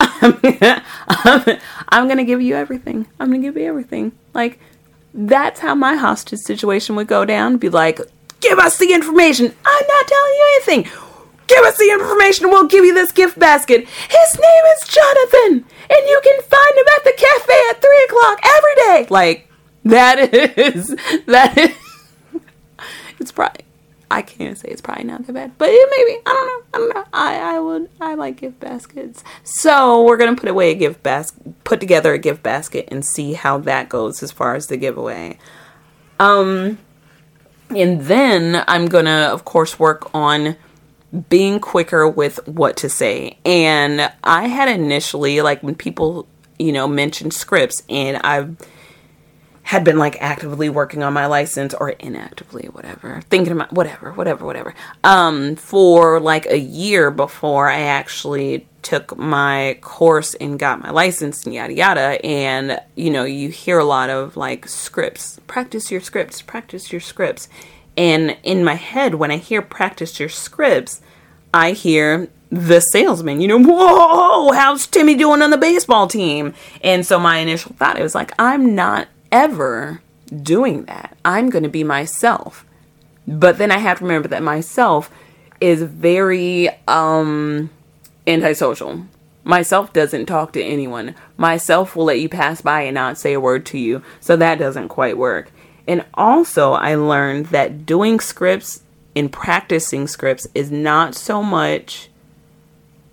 I'm, 0.00 2.08
gonna 2.08 2.24
give 2.24 2.40
you 2.40 2.56
everything. 2.56 3.06
I'm 3.18 3.30
gonna 3.30 3.42
give 3.42 3.56
you 3.56 3.66
everything. 3.66 4.12
Like 4.34 4.58
that's 5.12 5.60
how 5.60 5.74
my 5.74 5.94
hostage 5.94 6.40
situation 6.40 6.96
would 6.96 7.06
go 7.06 7.24
down. 7.24 7.58
Be 7.58 7.68
like, 7.68 8.00
give 8.40 8.58
us 8.58 8.78
the 8.78 8.92
information. 8.92 9.46
I'm 9.46 9.86
not 9.88 10.06
telling 10.06 10.32
you 10.32 10.46
anything. 10.56 10.90
Give 11.46 11.64
us 11.64 11.76
the 11.76 11.90
information 11.92 12.48
we'll 12.48 12.68
give 12.68 12.84
you 12.84 12.94
this 12.94 13.12
gift 13.12 13.38
basket. 13.38 13.80
His 13.80 14.38
name 14.38 14.64
is 14.76 14.88
Jonathan, 14.88 15.64
and 15.90 16.08
you 16.08 16.20
can 16.22 16.40
find 16.42 16.76
him 16.76 16.86
at 16.96 17.04
the 17.04 17.12
cafe 17.16 17.60
at 17.70 17.82
three 17.82 18.04
o'clock 18.08 18.40
every 18.44 18.74
day. 18.76 19.06
Like 19.10 19.48
that 19.84 20.34
is 20.58 20.96
that 21.26 21.58
is 21.58 21.76
it's 23.20 23.32
probably 23.32 23.64
I 24.10 24.22
can't 24.22 24.58
say 24.58 24.68
it's 24.68 24.80
probably 24.80 25.04
not 25.04 25.24
that 25.26 25.32
bad, 25.32 25.52
but 25.56 25.68
it 25.70 25.88
maybe 25.96 26.20
I 26.26 26.60
don't 26.72 26.88
know. 26.88 26.94
I 26.94 26.94
don't 26.94 26.94
know. 26.94 27.04
I 27.12 27.56
I 27.56 27.60
would 27.60 27.90
I 28.00 28.14
like 28.14 28.36
gift 28.38 28.58
baskets, 28.58 29.22
so 29.44 30.04
we're 30.04 30.16
gonna 30.16 30.34
put 30.34 30.48
away 30.48 30.72
a 30.72 30.74
gift 30.74 31.02
basket, 31.04 31.62
put 31.62 31.78
together 31.78 32.12
a 32.12 32.18
gift 32.18 32.42
basket, 32.42 32.88
and 32.90 33.04
see 33.04 33.34
how 33.34 33.58
that 33.58 33.88
goes 33.88 34.22
as 34.22 34.32
far 34.32 34.56
as 34.56 34.66
the 34.66 34.76
giveaway. 34.76 35.38
Um, 36.18 36.78
and 37.70 38.00
then 38.02 38.64
I'm 38.66 38.86
gonna 38.86 39.30
of 39.32 39.44
course 39.44 39.78
work 39.78 40.12
on 40.12 40.56
being 41.28 41.60
quicker 41.60 42.08
with 42.08 42.46
what 42.48 42.76
to 42.78 42.88
say. 42.88 43.38
And 43.44 44.12
I 44.24 44.48
had 44.48 44.68
initially 44.68 45.40
like 45.40 45.62
when 45.62 45.76
people 45.76 46.26
you 46.58 46.72
know 46.72 46.88
mentioned 46.88 47.32
scripts, 47.32 47.84
and 47.88 48.16
I've 48.16 48.56
had 49.70 49.84
been 49.84 49.98
like 49.98 50.20
actively 50.20 50.68
working 50.68 51.00
on 51.00 51.12
my 51.12 51.26
license 51.26 51.72
or 51.74 51.90
inactively 51.90 52.68
whatever 52.72 53.20
thinking 53.30 53.52
about 53.52 53.72
whatever 53.72 54.10
whatever 54.14 54.44
whatever 54.44 54.74
um 55.04 55.54
for 55.54 56.18
like 56.18 56.44
a 56.46 56.58
year 56.58 57.08
before 57.08 57.68
i 57.68 57.78
actually 57.82 58.66
took 58.82 59.16
my 59.16 59.78
course 59.80 60.34
and 60.34 60.58
got 60.58 60.82
my 60.82 60.90
license 60.90 61.44
and 61.44 61.54
yada 61.54 61.72
yada 61.72 62.26
and 62.26 62.80
you 62.96 63.10
know 63.10 63.22
you 63.22 63.48
hear 63.48 63.78
a 63.78 63.84
lot 63.84 64.10
of 64.10 64.36
like 64.36 64.66
scripts 64.66 65.38
practice 65.46 65.88
your 65.88 66.00
scripts 66.00 66.42
practice 66.42 66.90
your 66.90 67.00
scripts 67.00 67.48
and 67.96 68.36
in 68.42 68.64
my 68.64 68.74
head 68.74 69.14
when 69.14 69.30
i 69.30 69.36
hear 69.36 69.62
practice 69.62 70.18
your 70.18 70.28
scripts 70.28 71.00
i 71.54 71.70
hear 71.70 72.28
the 72.52 72.80
salesman, 72.80 73.40
you 73.40 73.46
know, 73.46 73.62
whoa, 73.62 74.50
how's 74.50 74.84
Timmy 74.88 75.14
doing 75.14 75.40
on 75.40 75.50
the 75.50 75.56
baseball 75.56 76.08
team? 76.08 76.52
And 76.82 77.06
so 77.06 77.20
my 77.20 77.38
initial 77.38 77.76
thought, 77.76 77.96
it 77.96 78.02
was 78.02 78.16
like, 78.16 78.32
I'm 78.40 78.74
not 78.74 79.06
ever 79.32 80.00
doing 80.42 80.84
that. 80.84 81.16
I'm 81.24 81.50
going 81.50 81.62
to 81.62 81.68
be 81.68 81.84
myself. 81.84 82.64
But 83.26 83.58
then 83.58 83.70
I 83.70 83.78
have 83.78 83.98
to 83.98 84.04
remember 84.04 84.28
that 84.28 84.42
myself 84.42 85.10
is 85.60 85.82
very 85.82 86.68
um 86.88 87.70
antisocial. 88.26 89.06
Myself 89.44 89.92
doesn't 89.92 90.26
talk 90.26 90.52
to 90.52 90.62
anyone. 90.62 91.14
Myself 91.36 91.96
will 91.96 92.04
let 92.04 92.20
you 92.20 92.28
pass 92.28 92.60
by 92.60 92.82
and 92.82 92.94
not 92.94 93.18
say 93.18 93.32
a 93.32 93.40
word 93.40 93.64
to 93.66 93.78
you. 93.78 94.02
So 94.20 94.36
that 94.36 94.58
doesn't 94.58 94.88
quite 94.88 95.16
work. 95.16 95.50
And 95.88 96.04
also, 96.14 96.72
I 96.72 96.94
learned 96.94 97.46
that 97.46 97.86
doing 97.86 98.20
scripts 98.20 98.82
and 99.16 99.32
practicing 99.32 100.06
scripts 100.06 100.46
is 100.54 100.70
not 100.70 101.14
so 101.14 101.42
much 101.42 102.10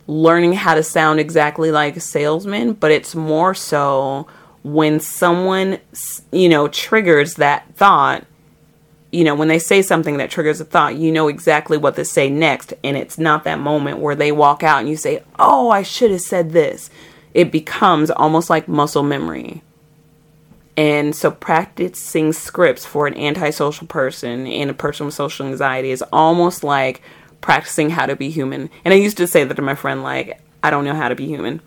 learning 0.06 0.54
how 0.54 0.76
to 0.76 0.84
sound 0.84 1.20
exactly 1.20 1.72
like 1.72 1.98
a 1.98 2.02
salesman, 2.02 2.74
but 2.74 2.92
it's 2.92 3.16
more 3.16 3.54
so 3.54 4.28
when 4.74 5.00
someone, 5.00 5.80
you 6.32 6.50
know, 6.50 6.68
triggers 6.68 7.36
that 7.36 7.74
thought, 7.76 8.26
you 9.12 9.24
know, 9.24 9.36
when 9.36 9.48
they 9.48 9.60
say 9.60 9.82
something 9.82 10.18
that 10.18 10.30
triggers 10.30 10.60
a 10.60 10.66
thought, 10.66 10.96
you 10.96 11.12
know 11.12 11.30
exactly 11.30 11.78
what 11.78 11.96
to 11.96 12.04
say 12.04 12.30
next. 12.30 12.74
And 12.84 12.98
it's 12.98 13.18
not 13.18 13.46
that 13.46 13.60
moment 13.60 14.00
where 14.00 14.16
they 14.16 14.32
walk 14.32 14.64
out 14.64 14.80
and 14.80 14.90
you 14.90 14.98
say, 14.98 15.24
oh, 15.40 15.70
I 15.70 15.84
should 15.84 16.12
have 16.12 16.22
said 16.22 16.52
this. 16.52 16.90
It 17.34 17.52
becomes 17.52 18.12
almost 18.12 18.50
like 18.50 18.68
muscle 18.68 19.04
memory. 19.04 19.64
And 20.76 21.16
so 21.16 21.32
practicing 21.32 22.34
scripts 22.34 22.86
for 22.86 23.08
an 23.08 23.16
antisocial 23.16 23.88
person 23.88 24.46
and 24.46 24.70
a 24.70 24.74
person 24.74 25.06
with 25.06 25.16
social 25.16 25.48
anxiety 25.48 25.92
is 25.92 26.04
almost 26.12 26.64
like 26.64 27.02
practicing 27.42 27.90
how 27.92 28.06
to 28.06 28.16
be 28.16 28.30
human. 28.30 28.70
And 28.84 28.94
I 28.94 28.98
used 28.98 29.18
to 29.18 29.28
say 29.28 29.44
that 29.44 29.56
to 29.56 29.62
my 29.62 29.76
friend, 29.76 30.04
like, 30.04 30.40
I 30.62 30.70
don't 30.70 30.84
know 30.84 30.94
how 30.94 31.10
to 31.10 31.16
be 31.16 31.26
human. 31.26 31.62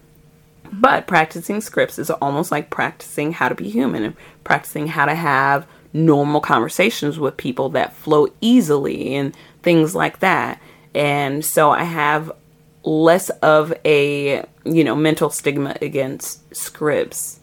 But 0.72 1.06
practicing 1.06 1.60
scripts 1.60 1.98
is 1.98 2.10
almost 2.10 2.50
like 2.50 2.70
practicing 2.70 3.32
how 3.32 3.48
to 3.48 3.54
be 3.54 3.68
human 3.68 4.04
and 4.04 4.16
practicing 4.44 4.86
how 4.86 5.06
to 5.06 5.14
have 5.14 5.66
normal 5.92 6.40
conversations 6.40 7.18
with 7.18 7.36
people 7.36 7.70
that 7.70 7.92
flow 7.92 8.28
easily 8.40 9.14
and 9.14 9.36
things 9.62 9.94
like 9.94 10.20
that. 10.20 10.60
And 10.94 11.44
so 11.44 11.70
I 11.70 11.84
have 11.84 12.32
less 12.84 13.30
of 13.30 13.72
a, 13.84 14.44
you 14.64 14.84
know, 14.84 14.94
mental 14.94 15.30
stigma 15.30 15.76
against 15.82 16.54
scripts 16.54 17.40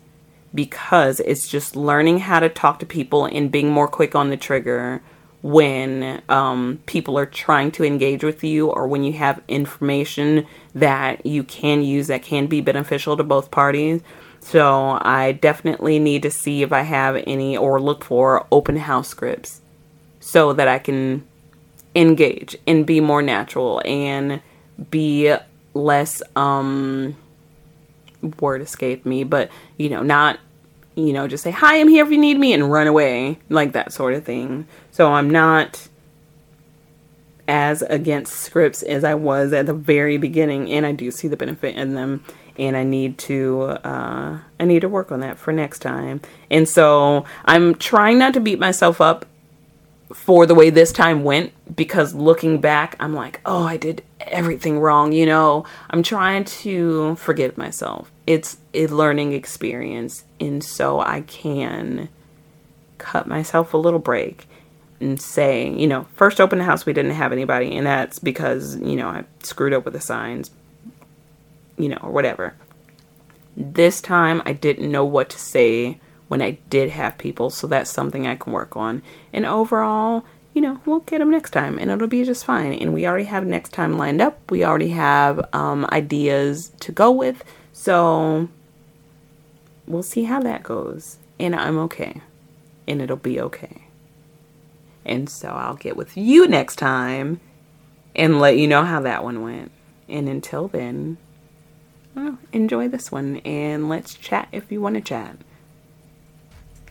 because 0.53 1.19
it's 1.19 1.47
just 1.47 1.75
learning 1.75 2.19
how 2.19 2.39
to 2.39 2.49
talk 2.49 2.79
to 2.79 2.85
people 2.85 3.25
and 3.25 3.51
being 3.51 3.69
more 3.69 3.87
quick 3.87 4.15
on 4.15 4.29
the 4.29 4.37
trigger 4.37 5.01
when 5.41 6.21
um, 6.29 6.79
people 6.85 7.17
are 7.17 7.25
trying 7.25 7.71
to 7.71 7.83
engage 7.83 8.23
with 8.23 8.43
you 8.43 8.69
or 8.69 8.87
when 8.87 9.03
you 9.03 9.13
have 9.13 9.41
information 9.47 10.45
that 10.73 11.25
you 11.25 11.43
can 11.43 11.83
use 11.83 12.07
that 12.07 12.23
can 12.23 12.47
be 12.47 12.61
beneficial 12.61 13.15
to 13.15 13.23
both 13.23 13.51
parties. 13.51 14.01
So 14.39 14.97
I 15.01 15.33
definitely 15.33 15.99
need 15.99 16.23
to 16.23 16.31
see 16.31 16.63
if 16.63 16.71
I 16.71 16.81
have 16.81 17.21
any 17.27 17.55
or 17.55 17.79
look 17.81 18.03
for 18.03 18.47
open 18.51 18.77
house 18.77 19.09
scripts 19.09 19.61
so 20.19 20.53
that 20.53 20.67
I 20.67 20.79
can 20.79 21.25
engage 21.95 22.55
and 22.67 22.85
be 22.85 22.99
more 22.99 23.21
natural 23.21 23.81
and 23.85 24.41
be 24.91 25.35
less 25.73 26.21
um 26.35 27.15
word 28.39 28.61
escape 28.61 29.05
me 29.05 29.23
but 29.23 29.49
you 29.77 29.89
know 29.89 30.03
not 30.03 30.39
you 30.97 31.13
know, 31.13 31.27
just 31.27 31.43
say, 31.43 31.51
hi, 31.51 31.79
I'm 31.79 31.87
here 31.87 32.03
if 32.03 32.11
you 32.11 32.17
need 32.17 32.39
me 32.39 32.53
and 32.53 32.71
run 32.71 32.87
away, 32.87 33.37
like 33.49 33.73
that 33.73 33.93
sort 33.93 34.15
of 34.15 34.25
thing. 34.25 34.67
So 34.89 35.13
I'm 35.13 35.29
not 35.29 35.87
as 37.47 37.83
against 37.83 38.33
scripts 38.33 38.81
as 38.81 39.03
I 39.03 39.13
was 39.13 39.53
at 39.53 39.67
the 39.67 39.75
very 39.75 40.17
beginning, 40.17 40.71
and 40.71 40.87
I 40.87 40.93
do 40.93 41.11
see 41.11 41.27
the 41.27 41.37
benefit 41.37 41.75
in 41.75 41.93
them. 41.93 42.25
And 42.57 42.75
I 42.75 42.83
need 42.83 43.19
to, 43.19 43.61
uh, 43.83 44.39
I 44.59 44.65
need 44.65 44.79
to 44.79 44.89
work 44.89 45.11
on 45.11 45.19
that 45.19 45.37
for 45.37 45.53
next 45.53 45.79
time. 45.79 46.21
And 46.49 46.67
so 46.67 47.23
I'm 47.45 47.75
trying 47.75 48.17
not 48.17 48.33
to 48.33 48.39
beat 48.39 48.57
myself 48.57 48.99
up 48.99 49.27
for 50.13 50.45
the 50.45 50.55
way 50.55 50.69
this 50.69 50.91
time 50.91 51.23
went 51.23 51.51
because 51.75 52.13
looking 52.13 52.61
back, 52.61 52.95
I'm 52.99 53.13
like, 53.13 53.41
oh, 53.45 53.63
I 53.63 53.77
did 53.77 54.03
everything 54.21 54.79
wrong. 54.79 55.11
You 55.11 55.25
know, 55.25 55.65
I'm 55.89 56.03
trying 56.03 56.45
to 56.45 57.15
forgive 57.15 57.57
myself. 57.57 58.11
It's 58.25 58.57
a 58.73 58.87
learning 58.87 59.33
experience. 59.33 60.23
And 60.39 60.63
so 60.63 60.99
I 60.99 61.21
can 61.21 62.09
cut 62.97 63.27
myself 63.27 63.73
a 63.73 63.77
little 63.77 63.99
break 63.99 64.47
and 64.99 65.21
say, 65.21 65.69
you 65.69 65.87
know, 65.87 66.07
first 66.15 66.41
open 66.41 66.59
the 66.59 66.65
house, 66.65 66.85
we 66.85 66.93
didn't 66.93 67.11
have 67.11 67.31
anybody. 67.31 67.75
And 67.75 67.85
that's 67.85 68.19
because, 68.19 68.77
you 68.77 68.95
know, 68.95 69.09
I 69.09 69.25
screwed 69.43 69.73
up 69.73 69.85
with 69.85 69.93
the 69.93 70.01
signs, 70.01 70.51
you 71.77 71.89
know, 71.89 71.99
or 72.01 72.11
whatever. 72.11 72.55
This 73.55 74.01
time 74.01 74.41
I 74.45 74.53
didn't 74.53 74.91
know 74.91 75.05
what 75.05 75.29
to 75.31 75.39
say 75.39 75.99
when 76.27 76.41
I 76.41 76.57
did 76.69 76.89
have 76.91 77.17
people. 77.17 77.49
So 77.49 77.67
that's 77.67 77.89
something 77.89 78.27
I 78.27 78.35
can 78.35 78.53
work 78.53 78.75
on. 78.75 79.01
And 79.33 79.45
overall, 79.45 80.23
you 80.53 80.61
know, 80.61 80.79
we'll 80.85 80.99
get 81.01 81.19
them 81.19 81.31
next 81.31 81.51
time 81.51 81.77
and 81.77 81.91
it'll 81.91 82.07
be 82.07 82.23
just 82.23 82.45
fine. 82.45 82.73
And 82.73 82.93
we 82.93 83.05
already 83.05 83.25
have 83.25 83.45
next 83.45 83.73
time 83.73 83.97
lined 83.97 84.21
up. 84.21 84.49
We 84.49 84.63
already 84.63 84.89
have 84.89 85.47
um, 85.53 85.85
ideas 85.91 86.71
to 86.79 86.91
go 86.91 87.11
with. 87.11 87.43
So 87.73 88.49
we'll 89.85 90.03
see 90.03 90.23
how 90.23 90.41
that 90.41 90.63
goes. 90.63 91.17
And 91.39 91.55
I'm 91.55 91.77
okay. 91.79 92.21
And 92.87 93.01
it'll 93.01 93.17
be 93.17 93.39
okay. 93.39 93.83
And 95.05 95.29
so 95.29 95.49
I'll 95.49 95.75
get 95.75 95.95
with 95.95 96.17
you 96.17 96.47
next 96.47 96.77
time 96.77 97.39
and 98.15 98.39
let 98.39 98.57
you 98.57 98.67
know 98.67 98.83
how 98.83 98.99
that 99.01 99.23
one 99.23 99.41
went. 99.41 99.71
And 100.09 100.27
until 100.27 100.67
then, 100.67 101.17
well, 102.15 102.39
enjoy 102.51 102.87
this 102.87 103.11
one 103.11 103.37
and 103.45 103.89
let's 103.89 104.15
chat 104.15 104.49
if 104.51 104.71
you 104.71 104.81
want 104.81 104.95
to 104.95 105.01
chat. 105.01 105.37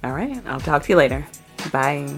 All 0.05 0.13
right, 0.13 0.41
I'll 0.47 0.61
talk 0.61 0.83
to 0.85 0.89
you 0.89 0.97
later. 0.97 1.27
Bye. 1.73 2.09